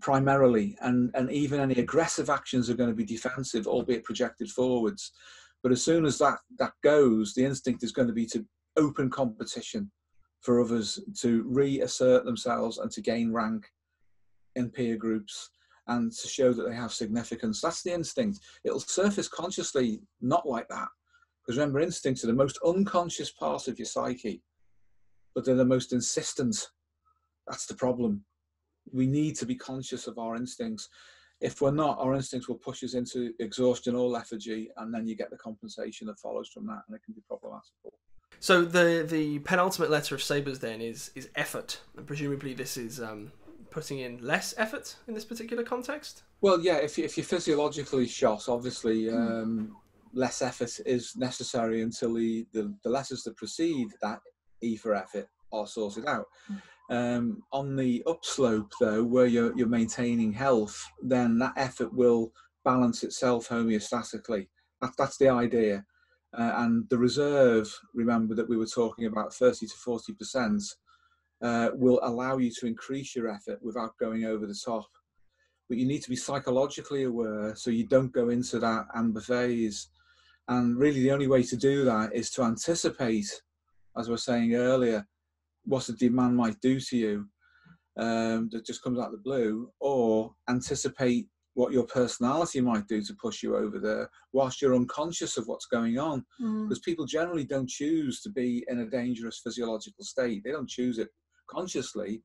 [0.00, 5.12] primarily, and and even any aggressive actions are going to be defensive, albeit projected forwards.
[5.62, 8.44] But as soon as that that goes, the instinct is going to be to
[8.76, 9.90] open competition
[10.40, 13.66] for others to reassert themselves and to gain rank
[14.56, 15.50] in peer groups
[15.88, 17.60] and to show that they have significance.
[17.60, 18.40] That's the instinct.
[18.64, 20.88] It'll surface consciously not like that.
[21.42, 24.42] Because remember, instincts are the most unconscious part of your psyche,
[25.34, 26.68] but they're the most insistent.
[27.48, 28.24] That's the problem.
[28.92, 30.88] We need to be conscious of our instincts.
[31.40, 35.16] If we're not, our instincts will push us into exhaustion or lethargy, and then you
[35.16, 37.72] get the compensation that follows from that, and it can be problematic.
[38.40, 43.00] So the the penultimate letter of Sabres then is is effort, and presumably this is
[43.00, 43.32] um,
[43.70, 46.22] putting in less effort in this particular context?
[46.40, 49.16] Well, yeah, if, if you're physiologically shot, obviously hmm.
[49.16, 49.76] um,
[50.12, 54.20] less effort is necessary until the, the, the letters that precede that
[54.60, 56.26] E for effort are sorted out.
[56.46, 56.56] Hmm.
[56.90, 62.32] Um, on the upslope, though, where you're, you're maintaining health, then that effort will
[62.64, 64.48] balance itself homeostatically.
[64.82, 65.84] That, that's the idea.
[66.36, 70.62] Uh, and the reserve, remember that we were talking about 30 to 40 percent
[71.42, 74.86] uh, will allow you to increase your effort without going over the top.
[75.68, 79.88] But you need to be psychologically aware so you don't go into that amber phase.
[80.48, 83.42] And really, the only way to do that is to anticipate,
[83.96, 85.06] as I was saying earlier,
[85.64, 87.26] what the demand might do to you
[87.96, 93.02] um, that just comes out of the blue, or anticipate what your personality might do
[93.02, 96.24] to push you over there whilst you're unconscious of what's going on.
[96.40, 96.68] Mm.
[96.68, 100.98] Because people generally don't choose to be in a dangerous physiological state, they don't choose
[100.98, 101.08] it
[101.50, 102.22] consciously,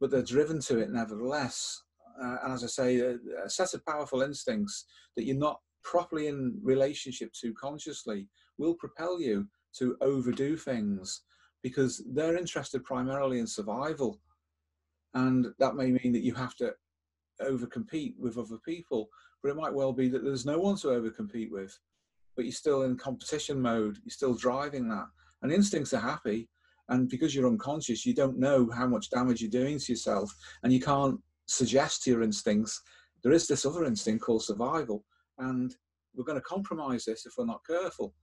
[0.00, 1.80] but they're driven to it nevertheless.
[2.20, 6.26] Uh, and as I say, a, a, set of powerful instincts that you're not properly
[6.26, 8.26] in relationship to consciously
[8.58, 9.46] will propel you
[9.78, 11.22] to overdo things
[11.62, 14.20] because they're interested primarily in survival.
[15.14, 16.72] And that may mean that you have to
[17.42, 19.08] overcompete with other people,
[19.42, 21.76] but it might well be that there's no one to overcompete with,
[22.36, 25.06] but you're still in competition mode, you're still driving that.
[25.42, 26.48] And instincts are happy,
[26.88, 30.72] and because you're unconscious you don't know how much damage you're doing to yourself and
[30.72, 32.80] you can't suggest to your instincts
[33.22, 35.04] there is this other instinct called survival
[35.38, 35.76] and
[36.14, 38.14] we're going to compromise this if we're not careful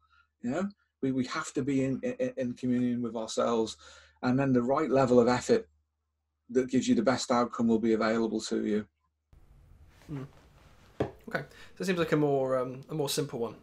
[0.42, 0.68] you know
[1.06, 3.78] we, we have to be in, in, in communion with ourselves
[4.24, 5.68] and then the right level of effort
[6.50, 8.86] that gives you the best outcome will be available to you
[10.12, 10.26] mm.
[11.28, 11.46] okay
[11.76, 13.56] so it seems like a more um, a more simple one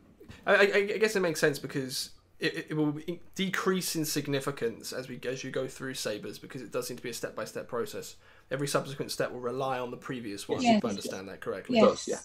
[0.46, 0.60] I, I,
[0.94, 2.10] I guess it makes sense because
[2.42, 2.96] it, it will
[3.34, 7.02] decrease in significance as we as you go through sabres because it does seem to
[7.02, 8.16] be a step by step process.
[8.50, 10.60] Every subsequent step will rely on the previous one.
[10.60, 10.78] Yes.
[10.78, 11.76] If I understand that correctly.
[11.76, 12.08] Yes.
[12.08, 12.18] Yeah.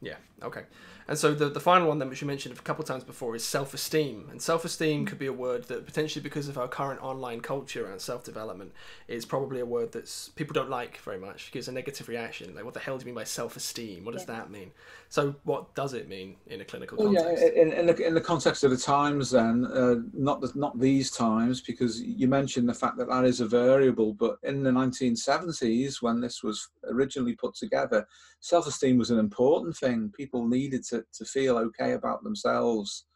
[0.00, 0.16] Yeah.
[0.42, 0.62] Okay.
[1.08, 3.34] And so the the final one then, which you mentioned a couple of times before,
[3.34, 4.28] is self esteem.
[4.30, 7.86] And self esteem could be a word that potentially, because of our current online culture
[7.86, 8.72] around self development,
[9.08, 11.50] is probably a word that people don't like very much.
[11.50, 12.54] Gives a negative reaction.
[12.54, 14.04] Like, what the hell do you mean by self esteem?
[14.04, 14.36] What does yeah.
[14.36, 14.70] that mean?
[15.10, 17.42] So, what does it mean in a clinical well, context?
[17.42, 20.78] Yeah, in, in, the, in the context of the times, then, uh, not the, not
[20.78, 24.12] these times, because you mentioned the fact that that is a variable.
[24.12, 28.06] But in the 1970s, when this was originally put together,
[28.40, 30.12] self esteem was an important thing.
[30.14, 33.06] People needed to, to feel okay about themselves.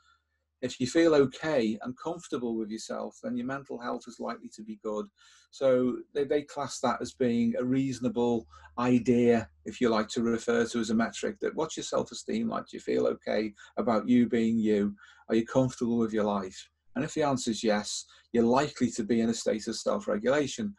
[0.62, 4.62] If you feel okay and comfortable with yourself, then your mental health is likely to
[4.62, 5.06] be good.
[5.50, 8.46] So they, they class that as being a reasonable
[8.78, 12.48] idea, if you like to refer to as a metric, that what's your self esteem
[12.48, 12.68] like?
[12.68, 14.94] Do you feel okay about you being you?
[15.28, 16.68] Are you comfortable with your life?
[16.94, 20.06] And if the answer is yes, you're likely to be in a state of self
[20.06, 20.74] regulation.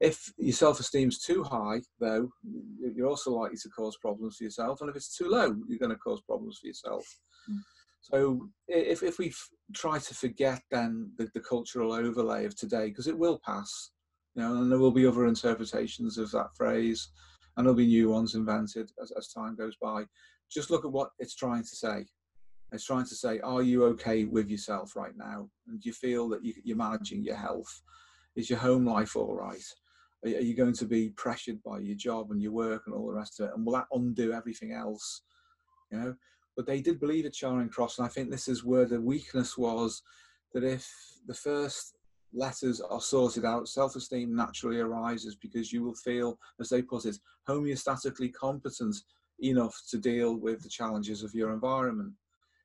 [0.00, 2.30] If your self esteem is too high, though,
[2.94, 4.80] you're also likely to cause problems for yourself.
[4.80, 7.04] And if it's too low, you're going to cause problems for yourself.
[7.48, 7.60] Mm.
[8.02, 9.32] So if, if we
[9.74, 13.90] try to forget then the, the cultural overlay of today, because it will pass,
[14.34, 17.10] you know, and there will be other interpretations of that phrase,
[17.56, 20.04] and there'll be new ones invented as, as time goes by.
[20.50, 22.06] Just look at what it's trying to say.
[22.72, 25.48] It's trying to say, are you okay with yourself right now?
[25.68, 27.82] And do you feel that you, you're managing your health?
[28.34, 29.62] Is your home life all right?
[30.24, 33.14] Are you going to be pressured by your job and your work and all the
[33.14, 33.52] rest of it?
[33.54, 35.22] And will that undo everything else?
[35.90, 36.14] You know,
[36.56, 39.56] but they did believe at Charing Cross, and I think this is where the weakness
[39.56, 40.02] was
[40.54, 40.88] that if
[41.26, 41.96] the first
[42.34, 47.16] letters are sorted out, self-esteem naturally arises because you will feel, as they put it,
[47.48, 48.96] homeostatically competent
[49.40, 52.12] enough to deal with the challenges of your environment.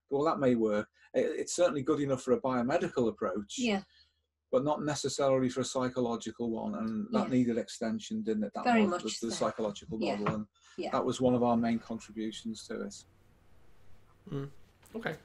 [0.09, 0.87] Well, that may work.
[1.13, 3.55] It's certainly good enough for a biomedical approach.
[3.57, 3.81] Yeah
[4.51, 6.75] but not necessarily for a psychological one.
[6.75, 8.51] And that needed extension, didn't it?
[8.55, 9.45] That Very was, much the so.
[9.45, 10.15] psychological yeah.
[10.15, 10.45] model, and
[10.77, 10.89] yeah.
[10.91, 12.95] that was one of our main contributions to it.
[14.31, 14.49] Mm.
[14.95, 15.15] Okay,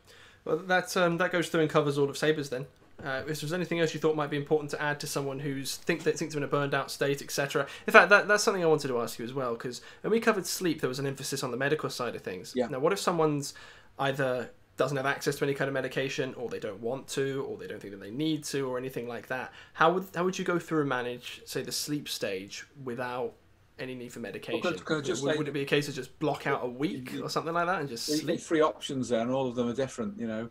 [0.45, 2.67] well that um, that goes through and covers all of Sabres then.
[3.05, 5.77] Uh, if there's anything else you thought might be important to add to someone who's
[5.77, 7.67] think that thinks they're in a burned out state, etc.
[7.87, 10.21] In fact, that, that's something I wanted to ask you as well because when we
[10.21, 12.53] covered sleep, there was an emphasis on the medical side of things.
[12.55, 12.69] Yeah.
[12.69, 13.55] Now, what if someone's
[13.99, 17.57] either doesn't have access to any kind of medication, or they don't want to, or
[17.57, 19.53] they don't think that they need to, or anything like that?
[19.75, 23.35] How would how would you go through and manage, say, the sleep stage without
[23.83, 24.61] any need for medication?
[24.63, 26.69] could- could just would, say- would it be a case of just block out a
[26.69, 28.41] week or something like that and just You've sleep?
[28.41, 30.19] three options there, and all of them are different.
[30.19, 30.51] You know,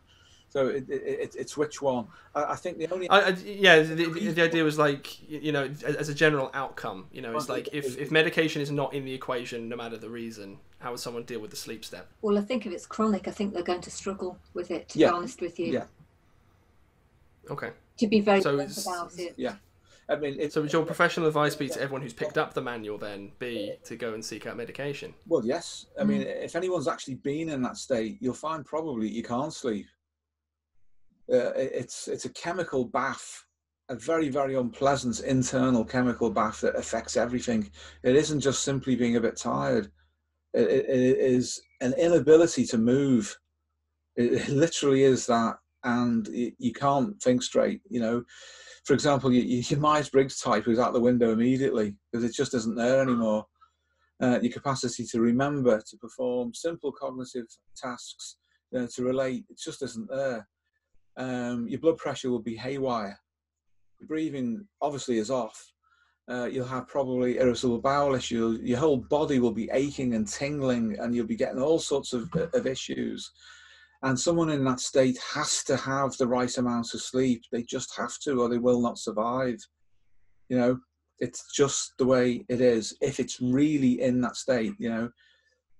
[0.50, 2.08] so it, it, it, it's which one.
[2.36, 5.52] I, I think the only I, I, yeah, the, the, the idea was like you
[5.52, 8.94] know, as a general outcome, you know, it's Well, like if, if medication is not
[8.94, 12.10] in the equation, no matter the reason, how would someone deal with the sleep step?
[12.22, 14.90] Well, I think if it's chronic, I think they're going to struggle with it.
[14.90, 15.08] To Yeah.
[15.10, 15.86] be honest with you, yeah,
[17.50, 19.34] Okay, to be very So it's- about it.
[19.38, 19.56] yeah.
[20.12, 22.62] I mean, it's so would your professional advice be to everyone who's picked up the
[22.62, 25.14] manual then be to go and seek out medication?
[25.26, 25.86] well, yes.
[26.00, 29.86] I mean, if anyone's actually been in that state, you'll find probably you can't sleep.
[31.32, 33.46] Uh, it's it's a chemical bath,
[33.88, 37.72] a very very unpleasant internal chemical bath that affects everything.
[38.04, 39.90] It isn't just simply being a bit tired.
[40.54, 43.34] It, it, it is an inability to move.
[44.18, 45.56] It, it literally is that,
[45.86, 47.80] and you, you can't think straight.
[47.90, 48.24] You know,
[48.86, 52.34] for example, you, you, your Myers Briggs type is out the window immediately because it
[52.34, 53.46] just isn't there anymore.
[54.22, 58.38] Uh, your capacity to remember, to perform simple cognitive tasks,
[58.72, 60.48] know, to relate, it just isn't there.
[61.18, 63.20] Um, your blood pressure will be haywire.
[64.00, 65.72] Your breathing obviously is off.
[66.30, 68.62] Uh, you'll have probably irritable bowel issues.
[68.62, 72.30] Your whole body will be aching and tingling, and you'll be getting all sorts of,
[72.54, 73.30] of issues.
[74.04, 77.44] And someone in that state has to have the right amount of sleep.
[77.52, 79.60] They just have to, or they will not survive.
[80.50, 80.80] You know,
[81.20, 82.96] it's just the way it is.
[83.00, 85.10] If it's really in that state, you know,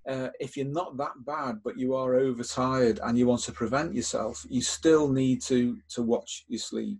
[0.08, 3.94] uh, if you're not that bad, but you are overtired and you want to prevent
[3.94, 7.00] yourself, you still need to to watch your sleep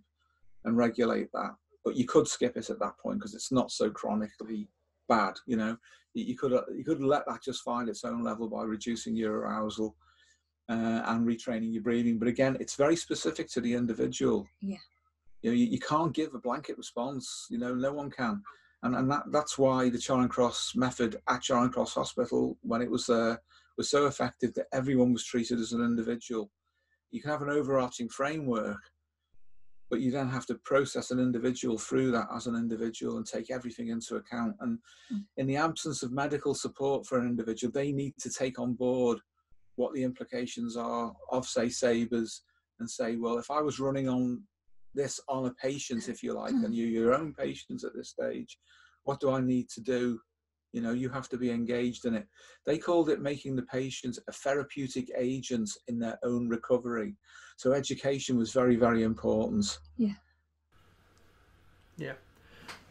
[0.64, 1.54] and regulate that.
[1.84, 4.68] But you could skip it at that point because it's not so chronically
[5.08, 5.34] bad.
[5.46, 5.76] You know,
[6.14, 9.38] you, you could you could let that just find its own level by reducing your
[9.38, 9.96] arousal
[10.68, 12.18] uh, and retraining your breathing.
[12.18, 14.46] But again, it's very specific to the individual.
[14.60, 14.76] Yeah.
[15.42, 17.46] You know, you, you can't give a blanket response.
[17.50, 18.42] You know, no one can
[18.82, 22.90] and and that that's why the Charing Cross method at Charing Cross Hospital, when it
[22.90, 23.40] was there,
[23.76, 26.50] was so effective that everyone was treated as an individual.
[27.10, 28.80] You can have an overarching framework,
[29.90, 33.50] but you then have to process an individual through that as an individual and take
[33.50, 34.56] everything into account.
[34.60, 34.78] And
[35.12, 35.26] Mm.
[35.36, 39.20] in the absence of medical support for an individual, they need to take on board
[39.76, 42.42] what the implications are of, say, Sabres,
[42.80, 44.42] and say, well, if I was running on
[44.94, 48.58] this on a patient, if you like, and you're your own patient at this stage,
[49.04, 50.20] what do I need to do?
[50.72, 52.26] You know, you have to be engaged in it.
[52.66, 57.16] They called it making the patient a therapeutic agent in their own recovery.
[57.56, 59.78] So education was very, very important.
[59.96, 60.14] Yeah
[61.96, 62.12] yeah.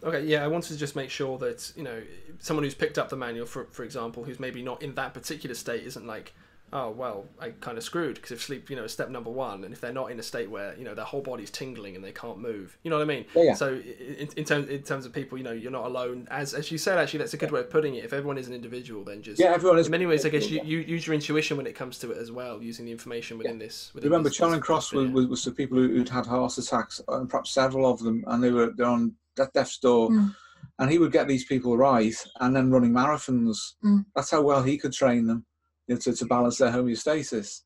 [0.03, 2.01] Okay, yeah, I wanted to just make sure that, you know,
[2.39, 5.53] someone who's picked up the manual, for, for example, who's maybe not in that particular
[5.53, 6.33] state, isn't like,
[6.73, 9.63] oh, well, I kind of screwed because if sleep, you know, is step number one,
[9.63, 12.03] and if they're not in a state where, you know, their whole body's tingling and
[12.03, 13.25] they can't move, you know what I mean?
[13.35, 13.53] Yeah, yeah.
[13.55, 16.27] So, in, in, terms, in terms of people, you know, you're not alone.
[16.31, 18.05] As, as you said, actually, that's a good way of putting it.
[18.05, 19.39] If everyone is an individual, then just.
[19.39, 19.87] Yeah, everyone is.
[19.87, 22.17] In many ways, I guess you, you use your intuition when it comes to it
[22.17, 23.91] as well, using the information within this.
[23.93, 25.23] Within Remember, this- Charing Cross was, software.
[25.23, 28.43] was, was for people who, who'd had heart attacks, and perhaps several of them, and
[28.43, 30.09] they were they're on death, death's door.
[30.09, 30.35] Mm.
[30.79, 33.73] And he would get these people right, and then running marathons.
[33.83, 34.05] Mm.
[34.15, 35.45] That's how well he could train them
[35.91, 37.61] you know, to, to balance their homeostasis.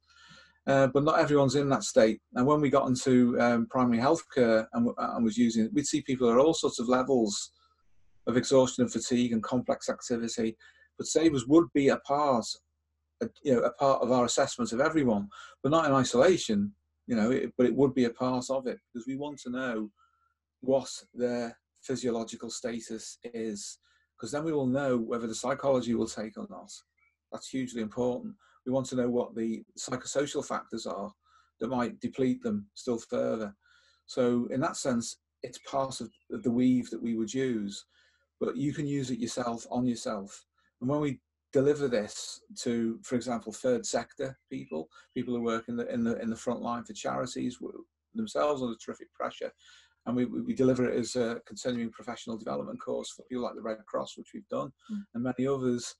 [0.65, 2.19] Uh, but not everyone's in that state.
[2.33, 6.01] And when we got into um, primary healthcare and, and was using it, we'd see
[6.01, 7.51] people at all sorts of levels
[8.25, 10.57] of exhaustion and fatigue and complex activity.
[10.97, 12.45] But Sabres would be a part,
[13.21, 15.27] a, you know, a part of our assessment of everyone,
[15.61, 16.73] but not in isolation.
[17.05, 19.51] You know, it, but it would be a part of it because we want to
[19.51, 19.91] know
[20.61, 23.77] what their physiological status is,
[24.17, 26.71] because then we will know whether the psychology will take or not.
[27.31, 28.35] That's hugely important.
[28.65, 31.11] We want to know what the psychosocial factors are
[31.59, 33.53] that might deplete them still further.
[34.07, 37.85] So, in that sense, it's part of the weave that we would use,
[38.39, 40.45] but you can use it yourself on yourself.
[40.81, 41.19] And when we
[41.53, 46.19] deliver this to, for example, third sector people, people who work in the in the
[46.21, 47.59] in the front line for charities
[48.13, 49.51] themselves under terrific pressure,
[50.05, 53.61] and we, we deliver it as a continuing professional development course for people like the
[53.61, 55.03] Red Cross, which we've done, Mm.
[55.13, 55.95] and many others.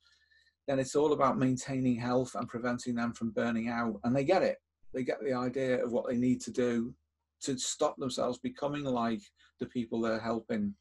[0.67, 4.41] Then it's all about maintaining health and preventing them from burning out, and they get
[4.41, 4.57] it.
[4.93, 6.93] They get the idea of what they need to do
[7.41, 9.21] to stop themselves becoming like
[9.59, 10.73] the people they're helping.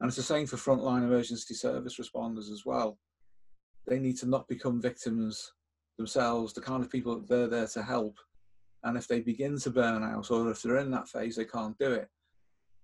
[0.00, 2.98] And it's the same for frontline emergency service responders as well.
[3.86, 5.52] They need to not become victims
[5.96, 8.16] themselves the kind of people that they're there to help.
[8.84, 11.78] And if they begin to burn out or if they're in that phase, they can't
[11.78, 12.08] do it.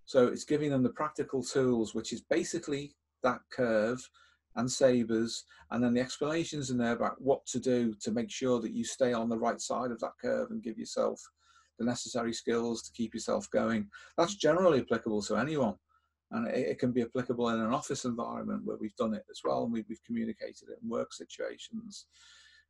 [0.06, 4.02] So it's giving them the practical tools, which is basically that curve
[4.57, 8.61] and sabres, and then the explanations in there about what to do to make sure
[8.61, 11.20] that you stay on the right side of that curve and give yourself
[11.78, 13.88] the necessary skills to keep yourself going.
[14.18, 15.74] That's generally applicable to anyone.
[16.30, 19.40] And it, it can be applicable in an office environment where we've done it as
[19.44, 22.07] well and we've, we've communicated it in work situations.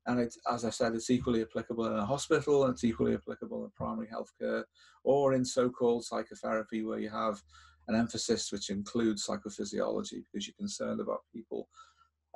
[0.07, 3.65] And it's, as I said, it's equally applicable in a hospital and it's equally applicable
[3.65, 4.65] in primary healthcare
[5.05, 7.41] or in so-called psychotherapy where you have
[7.89, 11.69] an emphasis which includes psychophysiology because you're concerned about people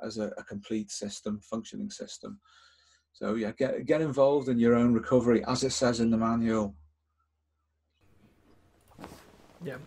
[0.03, 2.39] as a, a complete system, functioning system.
[3.13, 6.75] So yeah, get get involved in your own recovery, as it says in the manual.
[9.63, 9.77] Yeah.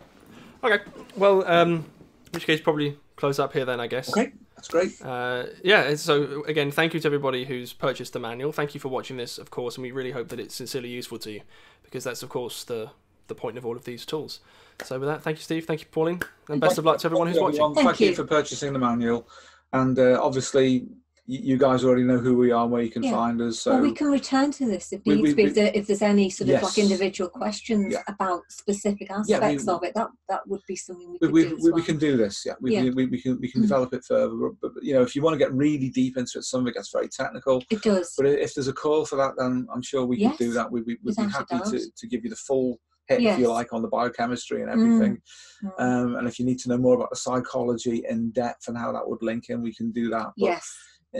[0.65, 0.83] Okay.
[1.17, 1.85] Well, um, in
[2.33, 4.11] which case, probably close up here then, I guess.
[4.11, 5.01] Okay, that's great.
[5.01, 5.95] Uh, yeah.
[5.95, 8.51] So again, thank you to everybody who's purchased the manual.
[8.51, 11.19] Thank you for watching this, of course, and we really hope that it's sincerely useful
[11.19, 11.43] to you,
[11.85, 12.91] because that's, of course, the
[13.31, 14.41] the point of all of these tools.
[14.85, 15.65] So with that, thank you, Steve.
[15.65, 17.75] Thank you, Pauline, and best of luck to everyone who's watching.
[17.75, 18.09] Thank, thank you.
[18.09, 19.27] you for purchasing the manual,
[19.73, 20.87] and uh, obviously
[21.31, 23.13] you guys already know who we are and where you can yeah.
[23.13, 23.61] find us.
[23.61, 26.29] So well, we can return to this if needs we, we, if, if, there's any
[26.29, 28.03] sort of like individual questions yeah.
[28.09, 29.95] about specific aspects yeah, we, of it.
[29.95, 31.73] That that would be something we we, do well.
[31.73, 32.43] we, can do this.
[32.45, 33.65] Yeah, we, we, we, can we can mm.
[33.65, 34.35] develop it further.
[34.35, 36.67] But, but, you know, if you want to get really deep into it, some of
[36.67, 37.63] it gets very technical.
[37.71, 38.13] It does.
[38.17, 40.37] But if there's a call for that, then I'm sure we yes.
[40.37, 40.71] can do that.
[40.71, 42.81] We, we, would be happy to, to give you the full
[43.11, 43.35] hit, yes.
[43.35, 45.21] if you like, on the biochemistry and everything.
[45.63, 45.73] Mm.
[45.79, 45.81] Mm.
[45.81, 48.93] Um, and if you need to know more about the psychology in depth and how
[48.93, 50.29] that would link in, we can do that.
[50.37, 50.73] But yes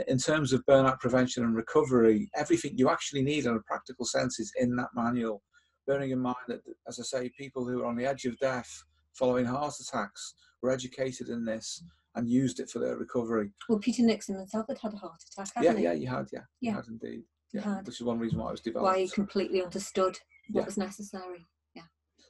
[0.07, 4.39] in terms of burnout prevention and recovery, everything you actually need in a practical sense
[4.39, 5.41] is in that manual.
[5.87, 8.69] Bearing in mind that, as I say, people who are on the edge of death
[9.13, 11.83] following heart attacks were educated in this
[12.15, 13.51] and used it for their recovery.
[13.67, 15.83] Well, Peter Nixon himself had had a heart attack, yeah, he?
[15.83, 16.41] Yeah, you had, yeah.
[16.61, 16.71] Yeah.
[16.71, 17.23] You had indeed.
[17.53, 17.61] Yeah.
[17.75, 17.87] Had.
[17.87, 18.85] Which is one reason why it was developed.
[18.85, 20.17] Why he completely understood
[20.51, 20.65] what yeah.
[20.65, 21.47] was necessary.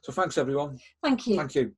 [0.02, 0.78] So thanks, everyone.
[1.02, 1.36] Thank you.
[1.36, 1.72] Thank you.